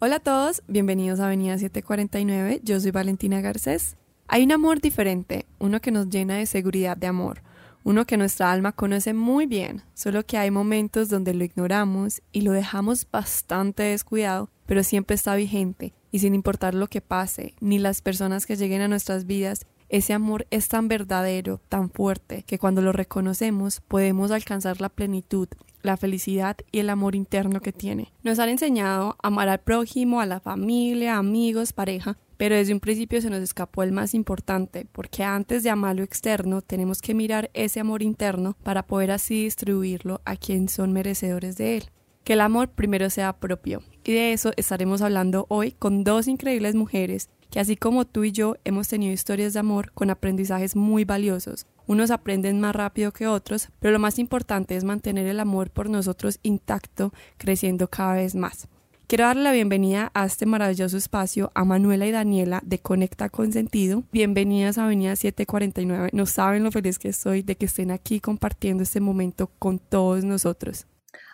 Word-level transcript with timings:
Hola 0.00 0.16
a 0.16 0.20
todos, 0.20 0.62
bienvenidos 0.66 1.20
a 1.20 1.26
Avenida 1.26 1.56
749, 1.56 2.60
yo 2.64 2.80
soy 2.80 2.90
Valentina 2.90 3.40
Garcés. 3.40 3.96
Hay 4.26 4.42
un 4.42 4.50
amor 4.50 4.80
diferente, 4.80 5.46
uno 5.60 5.80
que 5.80 5.92
nos 5.92 6.10
llena 6.10 6.36
de 6.36 6.46
seguridad 6.46 6.96
de 6.96 7.06
amor, 7.06 7.42
uno 7.84 8.04
que 8.04 8.16
nuestra 8.16 8.50
alma 8.50 8.72
conoce 8.72 9.14
muy 9.14 9.46
bien, 9.46 9.82
solo 9.94 10.26
que 10.26 10.36
hay 10.36 10.50
momentos 10.50 11.08
donde 11.08 11.32
lo 11.32 11.44
ignoramos 11.44 12.22
y 12.32 12.40
lo 12.40 12.50
dejamos 12.50 13.06
bastante 13.08 13.84
descuidado, 13.84 14.50
pero 14.66 14.82
siempre 14.82 15.14
está 15.14 15.36
vigente 15.36 15.94
y 16.10 16.18
sin 16.18 16.34
importar 16.34 16.74
lo 16.74 16.88
que 16.88 17.00
pase, 17.00 17.54
ni 17.60 17.78
las 17.78 18.02
personas 18.02 18.46
que 18.46 18.56
lleguen 18.56 18.82
a 18.82 18.88
nuestras 18.88 19.26
vidas, 19.26 19.64
ese 19.88 20.12
amor 20.12 20.46
es 20.50 20.68
tan 20.68 20.88
verdadero, 20.88 21.60
tan 21.68 21.90
fuerte, 21.90 22.44
que 22.46 22.58
cuando 22.58 22.82
lo 22.82 22.92
reconocemos 22.92 23.80
podemos 23.80 24.30
alcanzar 24.30 24.80
la 24.80 24.88
plenitud 24.88 25.48
la 25.84 25.96
felicidad 25.96 26.56
y 26.72 26.80
el 26.80 26.90
amor 26.90 27.14
interno 27.14 27.60
que 27.60 27.72
tiene. 27.72 28.12
Nos 28.22 28.38
han 28.38 28.48
enseñado 28.48 29.16
a 29.22 29.28
amar 29.28 29.48
al 29.48 29.60
prójimo, 29.60 30.20
a 30.20 30.26
la 30.26 30.40
familia, 30.40 31.18
amigos, 31.18 31.72
pareja, 31.72 32.16
pero 32.36 32.56
desde 32.56 32.72
un 32.72 32.80
principio 32.80 33.20
se 33.20 33.30
nos 33.30 33.40
escapó 33.40 33.82
el 33.82 33.92
más 33.92 34.14
importante, 34.14 34.86
porque 34.90 35.22
antes 35.22 35.62
de 35.62 35.70
amar 35.70 35.96
lo 35.96 36.02
externo 36.02 36.62
tenemos 36.62 37.00
que 37.00 37.14
mirar 37.14 37.50
ese 37.54 37.80
amor 37.80 38.02
interno 38.02 38.56
para 38.62 38.86
poder 38.86 39.10
así 39.10 39.44
distribuirlo 39.44 40.20
a 40.24 40.36
quienes 40.36 40.72
son 40.72 40.92
merecedores 40.92 41.56
de 41.56 41.76
él. 41.76 41.90
Que 42.24 42.32
el 42.32 42.40
amor 42.40 42.70
primero 42.70 43.10
sea 43.10 43.34
propio. 43.34 43.82
Y 44.02 44.12
de 44.12 44.32
eso 44.32 44.52
estaremos 44.56 45.02
hablando 45.02 45.44
hoy 45.50 45.72
con 45.72 46.04
dos 46.04 46.26
increíbles 46.26 46.74
mujeres 46.74 47.28
que 47.54 47.60
así 47.60 47.76
como 47.76 48.04
tú 48.04 48.24
y 48.24 48.32
yo 48.32 48.56
hemos 48.64 48.88
tenido 48.88 49.12
historias 49.12 49.52
de 49.52 49.60
amor 49.60 49.92
con 49.92 50.10
aprendizajes 50.10 50.74
muy 50.74 51.04
valiosos. 51.04 51.66
Unos 51.86 52.10
aprenden 52.10 52.58
más 52.58 52.74
rápido 52.74 53.12
que 53.12 53.28
otros, 53.28 53.68
pero 53.78 53.92
lo 53.92 54.00
más 54.00 54.18
importante 54.18 54.74
es 54.74 54.82
mantener 54.82 55.28
el 55.28 55.38
amor 55.38 55.70
por 55.70 55.88
nosotros 55.88 56.40
intacto, 56.42 57.12
creciendo 57.36 57.86
cada 57.86 58.14
vez 58.14 58.34
más. 58.34 58.66
Quiero 59.06 59.26
darle 59.26 59.44
la 59.44 59.52
bienvenida 59.52 60.10
a 60.14 60.26
este 60.26 60.46
maravilloso 60.46 60.96
espacio 60.96 61.52
a 61.54 61.64
Manuela 61.64 62.08
y 62.08 62.10
Daniela 62.10 62.60
de 62.64 62.80
Conecta 62.80 63.28
con 63.28 63.52
Sentido. 63.52 64.02
Bienvenidas 64.10 64.76
a 64.76 64.86
Avenida 64.86 65.14
749. 65.14 66.10
No 66.12 66.26
saben 66.26 66.64
lo 66.64 66.72
feliz 66.72 66.98
que 66.98 67.10
estoy 67.10 67.42
de 67.42 67.54
que 67.54 67.66
estén 67.66 67.92
aquí 67.92 68.18
compartiendo 68.18 68.82
este 68.82 68.98
momento 68.98 69.48
con 69.60 69.78
todos 69.78 70.24
nosotros. 70.24 70.88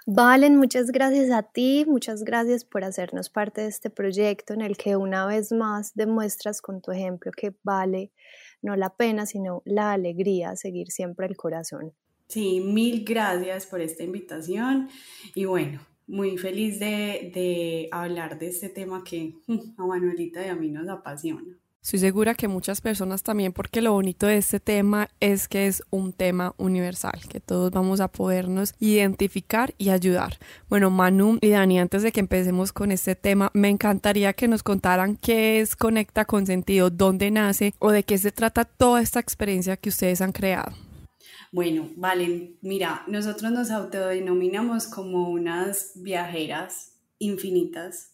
Valen, 0.07 0.57
muchas 0.57 0.91
gracias 0.91 1.31
a 1.31 1.43
ti, 1.43 1.85
muchas 1.87 2.25
gracias 2.25 2.65
por 2.65 2.85
hacernos 2.85 3.29
parte 3.29 3.61
de 3.61 3.69
este 3.69 3.91
proyecto 3.91 4.55
en 4.55 4.63
el 4.63 4.77
que 4.77 4.97
una 4.97 5.27
vez 5.27 5.53
más 5.53 5.95
demuestras 5.95 6.63
con 6.63 6.81
tu 6.81 6.91
ejemplo 6.91 7.31
que 7.33 7.55
vale 7.63 8.11
no 8.63 8.77
la 8.77 8.91
pena, 8.97 9.27
sino 9.27 9.63
la 9.65 9.93
alegría, 9.93 10.57
seguir 10.57 10.91
siempre 10.91 11.27
el 11.27 11.37
corazón. 11.37 11.93
Sí, 12.29 12.61
mil 12.61 13.05
gracias 13.05 13.67
por 13.67 13.81
esta 13.81 14.03
invitación 14.03 14.89
y 15.35 15.45
bueno, 15.45 15.81
muy 16.07 16.39
feliz 16.39 16.79
de, 16.79 17.31
de 17.35 17.89
hablar 17.93 18.39
de 18.39 18.49
este 18.49 18.69
tema 18.69 19.05
que 19.05 19.35
a 19.77 19.87
Manuelita 19.87 20.45
y 20.45 20.49
a 20.49 20.57
mí 20.57 20.71
nos 20.71 20.89
apasiona. 20.89 21.60
Estoy 21.83 21.99
segura 21.99 22.35
que 22.35 22.47
muchas 22.47 22.83
personas 22.83 23.23
también, 23.23 23.55
porque 23.55 23.81
lo 23.81 23.95
bonito 23.95 24.27
de 24.27 24.37
este 24.37 24.61
tema 24.61 25.09
es 25.19 25.49
que 25.49 25.67
es 25.67 25.83
un 25.89 26.13
tema 26.13 26.55
universal, 26.59 27.19
que 27.27 27.41
todos 27.41 27.71
vamos 27.71 28.01
a 28.01 28.09
podernos 28.09 28.75
identificar 28.81 29.75
y 29.79 29.89
ayudar. 29.89 30.39
Bueno, 30.69 30.91
Manu 30.91 31.39
y 31.41 31.49
Dani, 31.49 31.81
antes 31.81 32.03
de 32.03 32.13
que 32.13 32.21
empecemos 32.21 32.75
con 32.75 32.93
este 32.93 33.15
tema, 33.15 33.51
me 33.55 33.71
encantaría 33.71 34.35
que 34.35 34.47
nos 34.47 34.63
contaran 34.63 35.17
qué 35.17 35.61
es 35.61 35.75
Conecta 35.75 36.27
con 36.27 36.45
Sentido, 36.45 36.91
dónde 36.91 37.31
nace 37.31 37.73
o 37.79 37.91
de 37.91 38.03
qué 38.03 38.19
se 38.19 38.31
trata 38.31 38.67
toda 38.67 39.01
esta 39.01 39.19
experiencia 39.19 39.79
que 39.79 39.89
ustedes 39.89 40.21
han 40.21 40.33
creado. 40.33 40.73
Bueno, 41.51 41.89
Valen, 41.97 42.59
mira, 42.61 43.05
nosotros 43.07 43.51
nos 43.53 43.71
autodenominamos 43.71 44.87
como 44.87 45.31
unas 45.31 45.93
viajeras 45.95 46.93
infinitas 47.19 48.11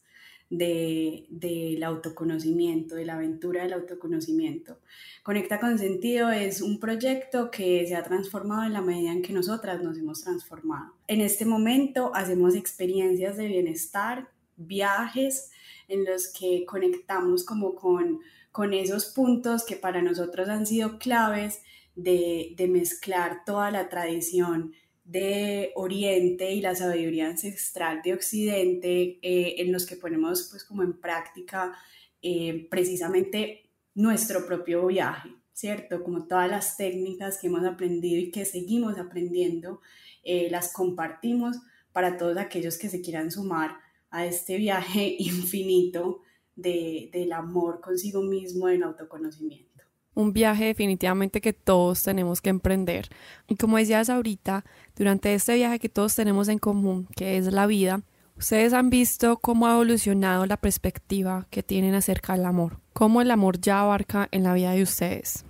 del 0.49 1.83
autoconocimiento, 1.83 2.95
de 2.95 3.05
la 3.05 3.15
aventura 3.15 3.63
del 3.63 3.73
autoconocimiento. 3.73 4.79
Conecta 5.23 5.59
con 5.59 5.79
Sentido 5.79 6.31
es 6.31 6.61
un 6.61 6.79
proyecto 6.79 7.51
que 7.51 7.85
se 7.87 7.97
ha 7.97 8.05
transformado 8.05 8.65
en 8.65 8.73
la 8.73 8.81
medida 8.81 9.13
en 9.13 9.23
que 9.23 9.33
nosotras 9.33 9.83
nos 9.83 9.99
hemos 9.99 10.23
transformado. 10.23 10.95
En 11.09 11.21
este 11.21 11.45
momento 11.45 12.13
hacemos 12.15 12.55
experiencias 12.55 13.37
de 13.37 13.49
bienestar, 13.49 14.29
viajes 14.57 15.51
en 15.89 16.05
los 16.05 16.33
que 16.33 16.65
conectamos 16.65 17.45
como 17.45 17.75
con, 17.75 18.21
con 18.53 18.73
esos 18.73 19.07
puntos 19.07 19.65
que 19.65 19.77
para 19.77 20.01
nosotros 20.01 20.49
han 20.49 20.67
sido 20.67 20.99
claves 20.99 21.63
de, 21.97 22.55
de 22.57 22.69
mezclar 22.69 23.45
toda 23.45 23.71
la 23.71 23.89
tradición 23.89 24.75
de 25.07 25.73
Oriente 25.77 26.53
y 26.53 26.61
la 26.61 26.75
sabiduría 26.75 27.29
ancestral 27.29 28.03
de 28.03 28.13
Occidente 28.13 29.19
eh, 29.23 29.55
en 29.59 29.73
los 29.73 29.87
que 29.87 29.97
ponemos 29.97 30.49
pues 30.51 30.65
como 30.65 30.83
en 30.83 31.01
práctica 31.01 31.79
eh, 32.21 32.67
precisamente 32.69 33.71
nuestro 33.95 34.45
propio 34.47 34.85
viaje, 34.87 35.31
¿cierto? 35.53 36.03
Como 36.03 36.27
todas 36.27 36.51
las 36.51 36.77
técnicas 36.77 37.39
que 37.39 37.47
hemos 37.47 37.65
aprendido 37.65 38.21
y 38.21 38.33
que 38.33 38.45
seguimos 38.45 38.99
aprendiendo, 38.99 39.81
eh, 40.25 40.49
las 40.51 40.73
compartimos 40.73 41.57
para 41.93 42.17
todos 42.17 42.37
aquellos 42.37 42.77
que 42.77 42.89
se 42.89 43.01
quieran 43.01 43.31
sumar 43.31 43.77
a 44.11 44.27
este 44.27 44.57
viaje 44.57 45.15
infinito 45.21 46.23
de, 46.57 47.11
del 47.13 47.33
amor 47.33 47.81
consigo 47.81 48.23
mismo, 48.23 48.67
del 48.67 48.83
autoconocimiento 48.83 49.76
un 50.17 50.33
viaje 50.33 50.65
definitivamente 50.65 51.41
que 51.41 51.53
todos 51.53 52.03
tenemos 52.03 52.41
que 52.41 52.51
emprender. 52.51 53.09
Y 53.47 53.57
como 53.57 53.77
decías 53.77 54.11
ahorita, 54.11 54.65
durante 54.97 55.35
este 55.35 55.55
viaje 55.55 55.79
que 55.79 55.91
todos 55.91 56.17
tenemos 56.17 56.49
en 56.49 56.59
común, 56.59 57.07
que 57.15 57.37
es 57.37 57.53
la 57.53 57.67
vida, 57.67 58.01
ustedes 58.37 58.73
han 58.73 58.91
visto 58.91 59.37
cómo 59.37 59.69
ha 59.69 59.75
evolucionado 59.75 60.47
la 60.47 60.57
perspectiva 60.57 61.47
que 61.51 61.63
tienen 61.63 61.95
acerca 61.95 62.33
del 62.33 62.47
amor, 62.47 62.81
cómo 62.95 63.21
el 63.21 63.31
amor 63.31 63.61
ya 63.61 63.83
abarca 63.83 64.27
en 64.33 64.43
la 64.43 64.55
vida 64.55 64.73
de 64.73 64.83
ustedes. 64.83 65.45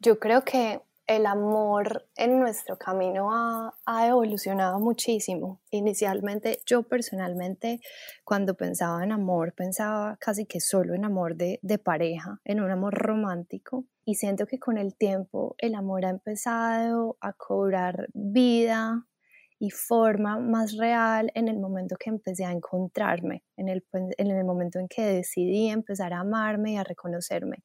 Yo 0.00 0.18
creo 0.18 0.44
que 0.44 0.80
el 1.10 1.26
amor 1.26 2.08
en 2.14 2.38
nuestro 2.38 2.78
camino 2.78 3.30
ha, 3.32 4.06
evolucionado 4.06 4.78
muchísimo. 4.78 5.60
Inicialmente, 5.72 6.60
yo 6.66 6.84
personalmente, 6.84 7.80
cuando 8.22 8.54
pensaba 8.54 9.02
en 9.02 9.10
amor, 9.10 9.52
pensaba 9.52 10.16
casi 10.20 10.46
que 10.46 10.60
solo 10.60 10.94
en 10.94 11.04
amor 11.04 11.34
de, 11.34 11.58
pareja, 11.82 12.40
en 12.44 12.60
un 12.60 12.70
amor 12.70 12.94
romántico. 12.94 13.86
Y 14.04 14.14
siento 14.14 14.46
que 14.46 14.60
con 14.60 14.78
el 14.78 14.94
tiempo 14.94 15.56
el 15.58 15.74
amor 15.74 16.06
ha 16.06 16.10
empezado 16.10 17.16
a 17.20 17.32
cobrar 17.32 18.08
vida 18.14 19.08
y 19.58 19.70
forma 19.70 20.38
más 20.38 20.76
real 20.76 21.32
en 21.34 21.48
el 21.48 21.58
momento 21.58 21.96
que 21.98 22.10
empecé 22.10 22.44
a 22.44 22.52
encontrarme, 22.52 23.42
en 23.56 23.68
el 23.68 24.44
momento 24.44 24.78
en 24.78 24.86
que 24.86 25.02
decidí 25.02 25.70
empezar 25.70 26.12
a 26.12 26.20
amarme 26.20 26.74
y 26.74 26.76
a 26.76 26.84
reconocerme. 26.84 27.64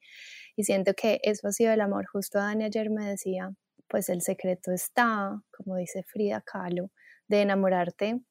Y 0.55 0.63
siento 0.63 0.93
que 0.93 1.19
eso 1.23 1.47
ha 1.47 1.51
sido 1.51 1.73
el 1.73 1.81
amor. 1.81 2.05
Justo 2.11 2.39
Dani 2.39 2.65
ayer 2.65 2.89
me 2.89 3.05
decía, 3.05 3.53
pues 3.87 4.09
el 4.09 4.21
secreto 4.21 4.71
está, 4.71 5.41
como 5.51 5.75
dice 5.75 6.03
Frida 6.03 6.41
Kahlo, 6.41 6.91
de 7.27 7.41
enamorarte 7.41 8.21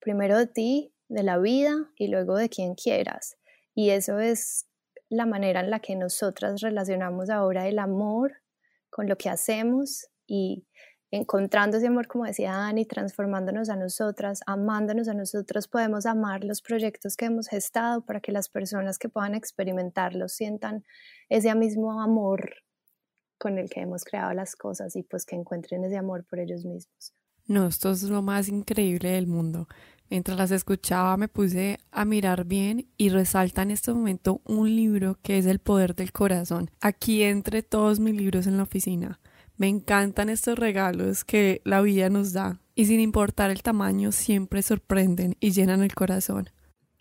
primero 0.00 0.36
de 0.36 0.46
ti, 0.46 0.94
de 1.08 1.22
la 1.22 1.38
vida 1.38 1.90
y 1.96 2.08
luego 2.08 2.36
de 2.36 2.48
quien 2.48 2.74
quieras. 2.74 3.36
Y 3.74 3.90
eso 3.90 4.18
es 4.18 4.66
la 5.08 5.26
manera 5.26 5.60
en 5.60 5.70
la 5.70 5.80
que 5.80 5.96
nosotras 5.96 6.60
relacionamos 6.60 7.30
ahora 7.30 7.68
el 7.68 7.78
amor 7.78 8.32
con 8.90 9.08
lo 9.08 9.16
que 9.16 9.28
hacemos 9.28 10.08
y 10.26 10.66
encontrando 11.16 11.76
ese 11.76 11.86
amor, 11.86 12.08
como 12.08 12.24
decía 12.24 12.52
Dani, 12.52 12.86
transformándonos 12.86 13.68
a 13.68 13.76
nosotras, 13.76 14.40
amándonos 14.46 15.08
a 15.08 15.14
nosotros, 15.14 15.68
podemos 15.68 16.06
amar 16.06 16.42
los 16.42 16.60
proyectos 16.60 17.16
que 17.16 17.26
hemos 17.26 17.46
gestado 17.48 18.04
para 18.04 18.20
que 18.20 18.32
las 18.32 18.48
personas 18.48 18.98
que 18.98 19.08
puedan 19.08 19.34
experimentarlos 19.34 20.32
sientan 20.32 20.84
ese 21.28 21.54
mismo 21.54 22.00
amor 22.00 22.54
con 23.38 23.58
el 23.58 23.70
que 23.70 23.80
hemos 23.80 24.04
creado 24.04 24.32
las 24.32 24.56
cosas 24.56 24.96
y 24.96 25.02
pues 25.04 25.24
que 25.24 25.36
encuentren 25.36 25.84
ese 25.84 25.96
amor 25.96 26.24
por 26.24 26.40
ellos 26.40 26.64
mismos. 26.64 27.14
No, 27.46 27.68
esto 27.68 27.90
es 27.92 28.02
lo 28.04 28.22
más 28.22 28.48
increíble 28.48 29.10
del 29.10 29.26
mundo. 29.26 29.68
Mientras 30.10 30.36
las 30.36 30.50
escuchaba 30.50 31.16
me 31.16 31.28
puse 31.28 31.78
a 31.92 32.04
mirar 32.04 32.44
bien 32.44 32.88
y 32.96 33.10
resalta 33.10 33.62
en 33.62 33.70
este 33.70 33.92
momento 33.92 34.40
un 34.44 34.74
libro 34.74 35.18
que 35.22 35.38
es 35.38 35.46
El 35.46 35.60
Poder 35.60 35.94
del 35.94 36.12
Corazón. 36.12 36.70
Aquí 36.80 37.22
entre 37.22 37.62
todos 37.62 38.00
mis 38.00 38.16
libros 38.16 38.46
en 38.46 38.56
la 38.56 38.64
oficina. 38.64 39.20
Me 39.56 39.68
encantan 39.68 40.30
estos 40.30 40.58
regalos 40.58 41.24
que 41.24 41.60
la 41.64 41.80
vida 41.80 42.10
nos 42.10 42.32
da 42.32 42.60
y 42.74 42.86
sin 42.86 43.00
importar 43.00 43.50
el 43.50 43.62
tamaño 43.62 44.10
siempre 44.10 44.62
sorprenden 44.62 45.36
y 45.38 45.52
llenan 45.52 45.82
el 45.82 45.94
corazón. 45.94 46.50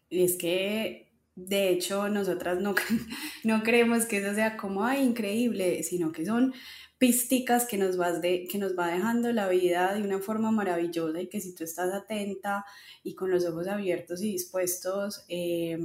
Es 0.10 0.36
que 0.36 1.12
de 1.36 1.70
hecho 1.70 2.10
nosotras 2.10 2.60
no, 2.62 2.76
no 3.44 3.64
creemos 3.64 4.06
que 4.06 4.18
eso 4.18 4.36
sea 4.36 4.56
como 4.56 4.86
ay, 4.86 5.04
increíble, 5.04 5.82
sino 5.82 6.12
que 6.12 6.26
son 6.26 6.54
pisticas 7.00 7.66
que 7.66 7.78
nos, 7.78 7.98
vas 7.98 8.22
de, 8.22 8.48
que 8.48 8.60
nos 8.60 8.78
va 8.78 8.88
dejando 8.88 9.34
la 9.34 9.50
vida 9.50 9.94
de 9.94 10.04
una 10.04 10.20
forma 10.20 10.52
maravillosa 10.52 11.22
y 11.22 11.28
que 11.28 11.42
si 11.42 11.56
tú 11.56 11.64
estás 11.64 11.92
atenta 11.92 12.66
y 13.04 13.16
con 13.16 13.32
los 13.32 13.46
ojos 13.46 13.68
abiertos 13.68 14.22
y 14.22 14.32
dispuestos, 14.32 15.26
eh, 15.28 15.78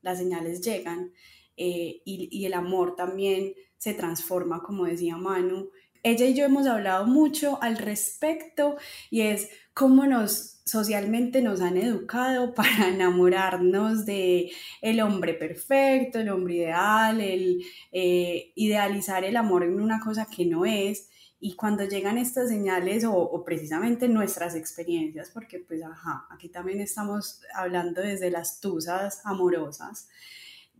las 0.00 0.18
señales 0.18 0.62
llegan 0.62 1.12
eh, 1.58 2.00
y, 2.04 2.28
y 2.32 2.46
el 2.46 2.54
amor 2.54 2.96
también 2.96 3.52
se 3.76 3.94
transforma, 3.94 4.62
como 4.62 4.86
decía 4.86 5.16
Manu, 5.16 5.70
ella 6.06 6.26
y 6.26 6.34
yo 6.34 6.44
hemos 6.44 6.66
hablado 6.66 7.06
mucho 7.06 7.58
al 7.62 7.78
respecto 7.78 8.76
y 9.10 9.22
es 9.22 9.48
cómo 9.74 10.06
nos 10.06 10.56
socialmente 10.64 11.42
nos 11.42 11.60
han 11.60 11.76
educado 11.76 12.54
para 12.54 12.88
enamorarnos 12.88 14.04
de 14.04 14.50
el 14.82 15.00
hombre 15.00 15.34
perfecto, 15.34 16.18
el 16.18 16.28
hombre 16.28 16.54
ideal, 16.56 17.20
el 17.20 17.62
eh, 17.92 18.52
idealizar 18.54 19.24
el 19.24 19.36
amor 19.36 19.64
en 19.64 19.80
una 19.80 20.00
cosa 20.00 20.26
que 20.26 20.46
no 20.46 20.64
es. 20.64 21.08
Y 21.38 21.54
cuando 21.54 21.84
llegan 21.84 22.18
estas 22.18 22.48
señales 22.48 23.04
o, 23.04 23.12
o, 23.12 23.44
precisamente 23.44 24.08
nuestras 24.08 24.54
experiencias, 24.54 25.30
porque 25.30 25.58
pues 25.58 25.82
ajá, 25.82 26.26
aquí 26.30 26.48
también 26.48 26.80
estamos 26.80 27.42
hablando 27.54 28.00
desde 28.00 28.30
las 28.30 28.60
tusas 28.60 29.20
amorosas, 29.24 30.08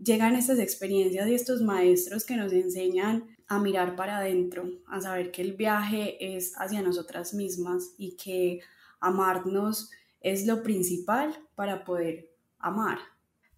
llegan 0.03 0.35
estas 0.35 0.59
experiencias 0.59 1.29
y 1.29 1.35
estos 1.35 1.61
maestros 1.61 2.25
que 2.25 2.37
nos 2.37 2.53
enseñan 2.53 3.36
a 3.49 3.59
mirar 3.59 3.97
para 3.97 4.19
adentro, 4.19 4.69
a 4.89 5.01
saber 5.01 5.31
que 5.31 5.43
el 5.43 5.53
viaje 5.53 6.37
es 6.37 6.55
hacia 6.57 6.83
nosotras 6.83 7.35
mismas 7.35 7.95
y 7.97 8.17
que 8.17 8.61
amarnos 9.01 9.91
es 10.21 10.47
lo 10.47 10.63
principal 10.63 11.37
para 11.55 11.85
poder 11.85 12.31
amar. 12.59 12.99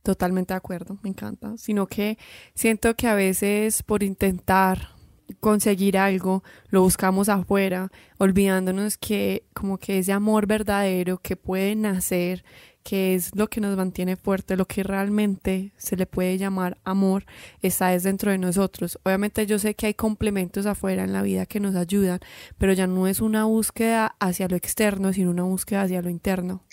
Totalmente 0.02 0.52
de 0.54 0.58
acuerdo, 0.58 0.98
me 1.02 1.10
encanta. 1.10 1.56
Sino 1.56 1.86
que 1.86 2.18
siento 2.54 2.94
que 2.94 3.08
a 3.08 3.14
veces 3.14 3.82
por 3.82 4.02
intentar 4.02 4.94
conseguir 5.40 5.98
algo 5.98 6.42
lo 6.68 6.82
buscamos 6.82 7.28
afuera, 7.28 7.90
olvidándonos 8.18 8.96
que 8.96 9.44
como 9.54 9.78
que 9.78 9.98
ese 9.98 10.12
amor 10.12 10.46
verdadero 10.46 11.18
que 11.18 11.36
puede 11.36 11.74
nacer 11.76 12.44
que 12.88 13.14
es 13.14 13.36
lo 13.36 13.48
que 13.48 13.60
nos 13.60 13.76
mantiene 13.76 14.16
fuerte, 14.16 14.56
lo 14.56 14.64
que 14.64 14.82
realmente 14.82 15.74
se 15.76 15.94
le 15.94 16.06
puede 16.06 16.38
llamar 16.38 16.78
amor, 16.84 17.26
está 17.60 17.92
es 17.92 18.02
dentro 18.02 18.30
de 18.30 18.38
nosotros. 18.38 18.98
Obviamente 19.04 19.44
yo 19.44 19.58
sé 19.58 19.74
que 19.74 19.88
hay 19.88 19.92
complementos 19.92 20.64
afuera 20.64 21.04
en 21.04 21.12
la 21.12 21.20
vida 21.20 21.44
que 21.44 21.60
nos 21.60 21.76
ayudan, 21.76 22.20
pero 22.56 22.72
ya 22.72 22.86
no 22.86 23.06
es 23.06 23.20
una 23.20 23.44
búsqueda 23.44 24.16
hacia 24.20 24.48
lo 24.48 24.56
externo, 24.56 25.12
sino 25.12 25.30
una 25.30 25.42
búsqueda 25.42 25.82
hacia 25.82 26.00
lo 26.00 26.08
interno. 26.08 26.64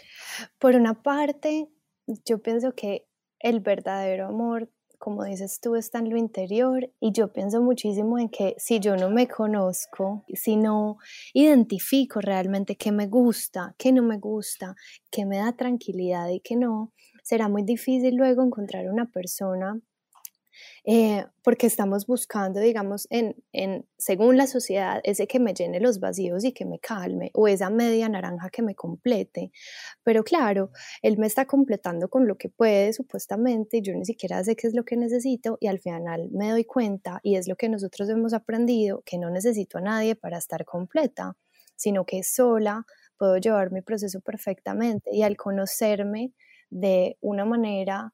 Por 0.58 0.76
una 0.76 1.04
parte, 1.04 1.68
yo 2.26 2.42
pienso 2.42 2.72
que 2.72 3.10
el 3.40 3.60
verdadero 3.60 4.30
amor 4.30 4.72
como 4.98 5.24
dices 5.24 5.60
tú, 5.62 5.76
está 5.76 6.00
en 6.00 6.10
lo 6.10 6.18
interior 6.18 6.92
y 7.00 7.12
yo 7.12 7.32
pienso 7.32 7.62
muchísimo 7.62 8.20
en 8.20 8.30
que 8.30 8.56
si 8.58 8.80
yo 8.80 8.96
no 8.96 9.10
me 9.10 9.28
conozco, 9.28 10.24
si 10.34 10.56
no 10.56 10.98
identifico 11.34 12.22
realmente 12.22 12.76
qué 12.76 12.92
me 12.92 13.08
gusta, 13.08 13.76
qué 13.78 13.92
no 13.92 14.04
me 14.04 14.18
gusta, 14.18 14.76
qué 15.12 15.26
me 15.26 15.38
da 15.38 15.54
tranquilidad 15.54 16.30
y 16.30 16.40
qué 16.40 16.56
no, 16.56 16.94
será 17.24 17.50
muy 17.50 17.64
difícil 17.64 18.16
luego 18.16 18.44
encontrar 18.44 18.88
una 18.90 19.06
persona 19.10 19.80
eh, 20.84 21.25
porque 21.44 21.68
estamos 21.68 22.06
buscando, 22.07 22.60
digamos, 22.60 23.07
en, 23.10 23.36
según 23.98 24.38
la 24.38 24.48
sociedad, 24.48 25.02
ese 25.04 25.28
que 25.28 25.40
me 25.40 25.54
llene 25.54 25.80
los 25.80 26.00
vacíos 26.00 26.44
y 26.44 26.52
que 26.54 26.66
me 26.66 26.80
calme, 26.80 27.31
o 27.34 27.48
esa 27.48 27.69
media 27.69 28.10
naranja 28.10 28.50
que 28.50 28.62
me 28.62 28.75
complete. 28.75 29.52
Pero 30.04 30.24
claro, 30.24 30.72
él 31.02 31.18
me 31.18 31.28
está 31.28 31.46
completando 31.46 32.10
con 32.10 32.28
lo 32.28 32.38
que 32.38 32.50
puede, 32.50 32.94
supuestamente, 32.94 33.81
yo 33.81 33.94
ni 33.94 34.06
siquiera 34.06 34.44
sé 34.44 34.56
qué 34.56 34.68
es 34.68 34.75
lo 34.75 34.86
que 34.86 34.98
necesito, 34.98 35.57
y 35.60 35.68
al 35.68 35.80
final 35.80 36.30
me 36.31 36.52
doy 36.52 36.66
cuenta, 36.66 37.19
y 37.24 37.36
es 37.36 37.48
lo 37.48 37.56
que 37.56 37.69
nosotros 37.69 38.10
hemos 38.10 38.34
aprendido, 38.34 39.01
que 39.06 39.18
no 39.18 39.30
necesito 39.30 39.78
a 39.80 39.81
nadie 39.81 40.16
para 40.16 40.38
estar 40.38 40.66
completa, 40.66 41.38
sino 41.75 42.06
que 42.06 42.24
sola 42.24 42.86
puedo 43.18 43.38
llevar 43.38 43.72
mi 43.72 43.81
proceso 43.81 44.19
perfectamente, 44.22 45.10
y 45.13 45.24
al 45.24 45.38
conocerme 45.38 46.34
de 46.69 47.18
una 47.22 47.46
manera 47.46 48.13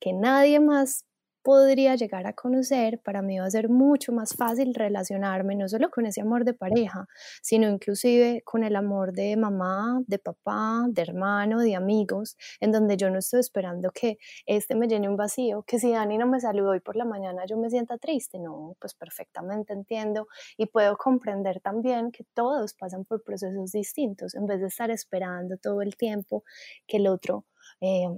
que 0.00 0.12
nadie 0.12 0.60
más 0.60 1.04
podría 1.42 1.96
llegar 1.96 2.26
a 2.26 2.32
conocer, 2.32 3.00
para 3.00 3.22
mí 3.22 3.38
va 3.38 3.46
a 3.46 3.50
ser 3.50 3.68
mucho 3.68 4.12
más 4.12 4.34
fácil 4.36 4.74
relacionarme 4.74 5.54
no 5.56 5.68
solo 5.68 5.90
con 5.90 6.06
ese 6.06 6.20
amor 6.20 6.44
de 6.44 6.54
pareja, 6.54 7.06
sino 7.42 7.68
inclusive 7.68 8.42
con 8.44 8.64
el 8.64 8.76
amor 8.76 9.12
de 9.12 9.36
mamá, 9.36 10.02
de 10.06 10.18
papá, 10.18 10.86
de 10.88 11.02
hermano, 11.02 11.60
de 11.60 11.74
amigos, 11.74 12.36
en 12.60 12.72
donde 12.72 12.96
yo 12.96 13.10
no 13.10 13.18
estoy 13.18 13.40
esperando 13.40 13.90
que 13.90 14.18
este 14.46 14.74
me 14.74 14.88
llene 14.88 15.08
un 15.08 15.16
vacío, 15.16 15.62
que 15.64 15.78
si 15.78 15.90
Dani 15.92 16.18
no 16.18 16.26
me 16.26 16.40
saludó 16.40 16.70
hoy 16.70 16.80
por 16.80 16.96
la 16.96 17.04
mañana 17.04 17.44
yo 17.46 17.56
me 17.56 17.70
sienta 17.70 17.98
triste, 17.98 18.38
no, 18.38 18.76
pues 18.80 18.94
perfectamente 18.94 19.72
entiendo 19.72 20.28
y 20.56 20.66
puedo 20.66 20.96
comprender 20.96 21.60
también 21.60 22.12
que 22.12 22.24
todos 22.34 22.74
pasan 22.74 23.04
por 23.04 23.22
procesos 23.22 23.72
distintos, 23.72 24.34
en 24.34 24.46
vez 24.46 24.60
de 24.60 24.68
estar 24.68 24.90
esperando 24.90 25.56
todo 25.56 25.82
el 25.82 25.96
tiempo 25.96 26.44
que 26.86 26.98
el 26.98 27.06
otro 27.08 27.46
eh, 27.80 28.08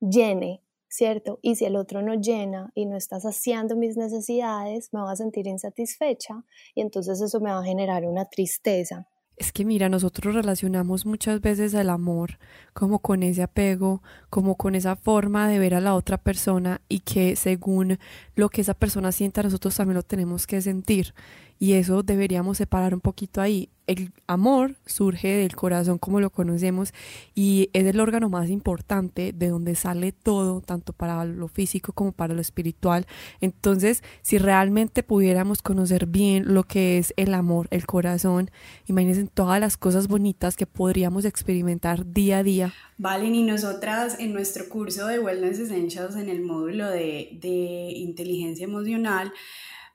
llene 0.00 0.62
¿cierto? 0.94 1.40
Y 1.42 1.56
si 1.56 1.64
el 1.64 1.76
otro 1.76 2.02
no 2.02 2.14
llena 2.14 2.70
y 2.74 2.86
no 2.86 2.96
está 2.96 3.18
saciando 3.18 3.76
mis 3.76 3.96
necesidades, 3.96 4.90
me 4.92 5.00
voy 5.00 5.12
a 5.12 5.16
sentir 5.16 5.46
insatisfecha 5.46 6.44
y 6.74 6.82
entonces 6.82 7.20
eso 7.20 7.40
me 7.40 7.50
va 7.50 7.58
a 7.58 7.64
generar 7.64 8.04
una 8.04 8.26
tristeza. 8.26 9.08
Es 9.36 9.50
que 9.50 9.64
mira, 9.64 9.88
nosotros 9.88 10.32
relacionamos 10.32 11.06
muchas 11.06 11.40
veces 11.40 11.74
el 11.74 11.90
amor 11.90 12.38
como 12.72 13.00
con 13.00 13.24
ese 13.24 13.42
apego, 13.42 14.00
como 14.30 14.56
con 14.56 14.76
esa 14.76 14.94
forma 14.94 15.48
de 15.48 15.58
ver 15.58 15.74
a 15.74 15.80
la 15.80 15.96
otra 15.96 16.18
persona 16.18 16.80
y 16.88 17.00
que 17.00 17.34
según 17.34 17.98
lo 18.36 18.48
que 18.48 18.60
esa 18.60 18.74
persona 18.74 19.10
sienta 19.10 19.42
nosotros 19.42 19.76
también 19.76 19.96
lo 19.96 20.04
tenemos 20.04 20.46
que 20.46 20.60
sentir. 20.60 21.14
Y 21.58 21.74
eso 21.74 22.02
deberíamos 22.02 22.58
separar 22.58 22.94
un 22.94 23.00
poquito 23.00 23.40
ahí 23.40 23.70
el 23.86 24.12
amor 24.26 24.76
surge 24.86 25.28
del 25.28 25.56
corazón 25.56 25.98
como 25.98 26.20
lo 26.20 26.30
conocemos 26.30 26.92
y 27.34 27.70
es 27.72 27.86
el 27.86 28.00
órgano 28.00 28.28
más 28.28 28.48
importante 28.48 29.32
de 29.32 29.48
donde 29.48 29.74
sale 29.74 30.12
todo, 30.12 30.60
tanto 30.60 30.92
para 30.92 31.24
lo 31.24 31.48
físico 31.48 31.92
como 31.92 32.12
para 32.12 32.34
lo 32.34 32.40
espiritual. 32.40 33.06
Entonces, 33.40 34.02
si 34.22 34.38
realmente 34.38 35.02
pudiéramos 35.02 35.60
conocer 35.60 36.06
bien 36.06 36.54
lo 36.54 36.64
que 36.64 36.98
es 36.98 37.12
el 37.16 37.34
amor, 37.34 37.68
el 37.70 37.86
corazón, 37.86 38.50
imagínense 38.86 39.28
todas 39.32 39.60
las 39.60 39.76
cosas 39.76 40.08
bonitas 40.08 40.56
que 40.56 40.66
podríamos 40.66 41.24
experimentar 41.24 42.12
día 42.12 42.38
a 42.38 42.42
día. 42.42 42.74
Valen, 42.96 43.34
y 43.34 43.42
nosotras 43.42 44.16
en 44.18 44.32
nuestro 44.32 44.68
curso 44.68 45.06
de 45.06 45.18
Wellness 45.18 45.58
Essentials 45.58 46.16
en 46.16 46.28
el 46.28 46.42
módulo 46.42 46.88
de, 46.88 47.38
de 47.40 47.92
inteligencia 47.96 48.64
emocional, 48.64 49.32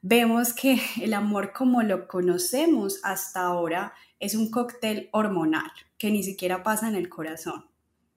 vemos 0.02 0.54
que 0.54 0.80
el 1.02 1.14
amor 1.14 1.54
como 1.54 1.84
lo 1.84 2.08
conocemos 2.08 3.00
hasta 3.04 3.42
ahora 3.42 3.94
es 4.20 4.36
un 4.36 4.52
cóctel 4.52 5.10
hormonal 5.12 5.72
que 5.98 6.12
ni 6.12 6.24
siquiera 6.24 6.64
pasa 6.64 6.88
en 6.88 6.96
el 6.96 7.10
corazón, 7.10 7.66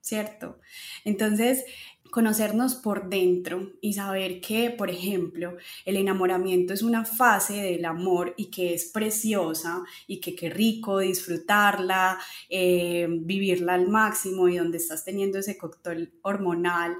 ¿cierto? 0.00 0.60
Entonces, 1.04 1.64
conocernos 2.12 2.74
por 2.74 3.08
dentro 3.08 3.72
y 3.80 3.94
saber 3.94 4.40
que, 4.42 4.70
por 4.70 4.90
ejemplo, 4.90 5.56
el 5.86 5.96
enamoramiento 5.96 6.74
es 6.74 6.82
una 6.82 7.06
fase 7.06 7.54
del 7.54 7.86
amor 7.86 8.34
y 8.36 8.50
que 8.50 8.74
es 8.74 8.84
preciosa 8.84 9.82
y 10.06 10.20
que 10.20 10.34
qué 10.34 10.50
rico 10.50 10.98
disfrutarla, 10.98 12.18
eh, 12.50 13.06
vivirla 13.08 13.74
al 13.74 13.88
máximo 13.88 14.46
y 14.48 14.58
donde 14.58 14.76
estás 14.76 15.04
teniendo 15.04 15.38
ese 15.38 15.56
cóctel 15.56 16.12
hormonal 16.20 16.98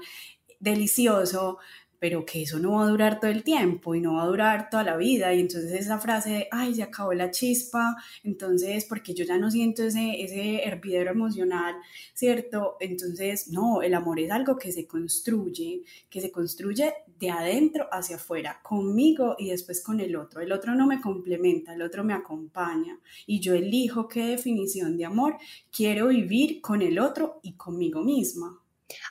delicioso, 0.59 1.59
pero 2.03 2.25
que 2.25 2.41
eso 2.41 2.59
no 2.59 2.73
va 2.73 2.83
a 2.83 2.89
durar 2.89 3.21
todo 3.21 3.31
el 3.31 3.45
tiempo 3.45 3.95
y 3.95 4.01
no 4.01 4.15
va 4.15 4.23
a 4.23 4.27
durar 4.27 4.69
toda 4.69 4.83
la 4.83 4.97
vida. 4.97 5.33
Y 5.33 5.39
entonces 5.39 5.71
esa 5.71 5.99
frase 5.99 6.29
de, 6.31 6.47
ay, 6.51 6.75
se 6.75 6.83
acabó 6.83 7.13
la 7.13 7.31
chispa, 7.31 7.95
entonces, 8.25 8.83
porque 8.83 9.13
yo 9.13 9.23
ya 9.23 9.37
no 9.37 9.49
siento 9.49 9.83
ese, 9.83 10.21
ese 10.21 10.67
hervidero 10.67 11.11
emocional, 11.11 11.75
¿cierto? 12.13 12.75
Entonces, 12.81 13.47
no, 13.47 13.81
el 13.81 13.93
amor 13.93 14.19
es 14.19 14.31
algo 14.31 14.57
que 14.57 14.73
se 14.73 14.85
construye, 14.85 15.83
que 16.09 16.19
se 16.19 16.29
construye 16.29 16.93
de 17.17 17.29
adentro 17.29 17.87
hacia 17.89 18.17
afuera, 18.17 18.59
conmigo 18.61 19.37
y 19.39 19.51
después 19.51 19.81
con 19.81 20.01
el 20.01 20.17
otro. 20.17 20.41
El 20.41 20.51
otro 20.51 20.75
no 20.75 20.85
me 20.85 20.99
complementa, 20.99 21.73
el 21.73 21.83
otro 21.83 22.03
me 22.03 22.13
acompaña 22.13 22.99
y 23.25 23.39
yo 23.39 23.53
elijo 23.53 24.09
qué 24.09 24.25
definición 24.25 24.97
de 24.97 25.05
amor 25.05 25.37
quiero 25.71 26.09
vivir 26.09 26.59
con 26.59 26.81
el 26.81 26.99
otro 26.99 27.39
y 27.43 27.53
conmigo 27.53 28.03
misma. 28.03 28.59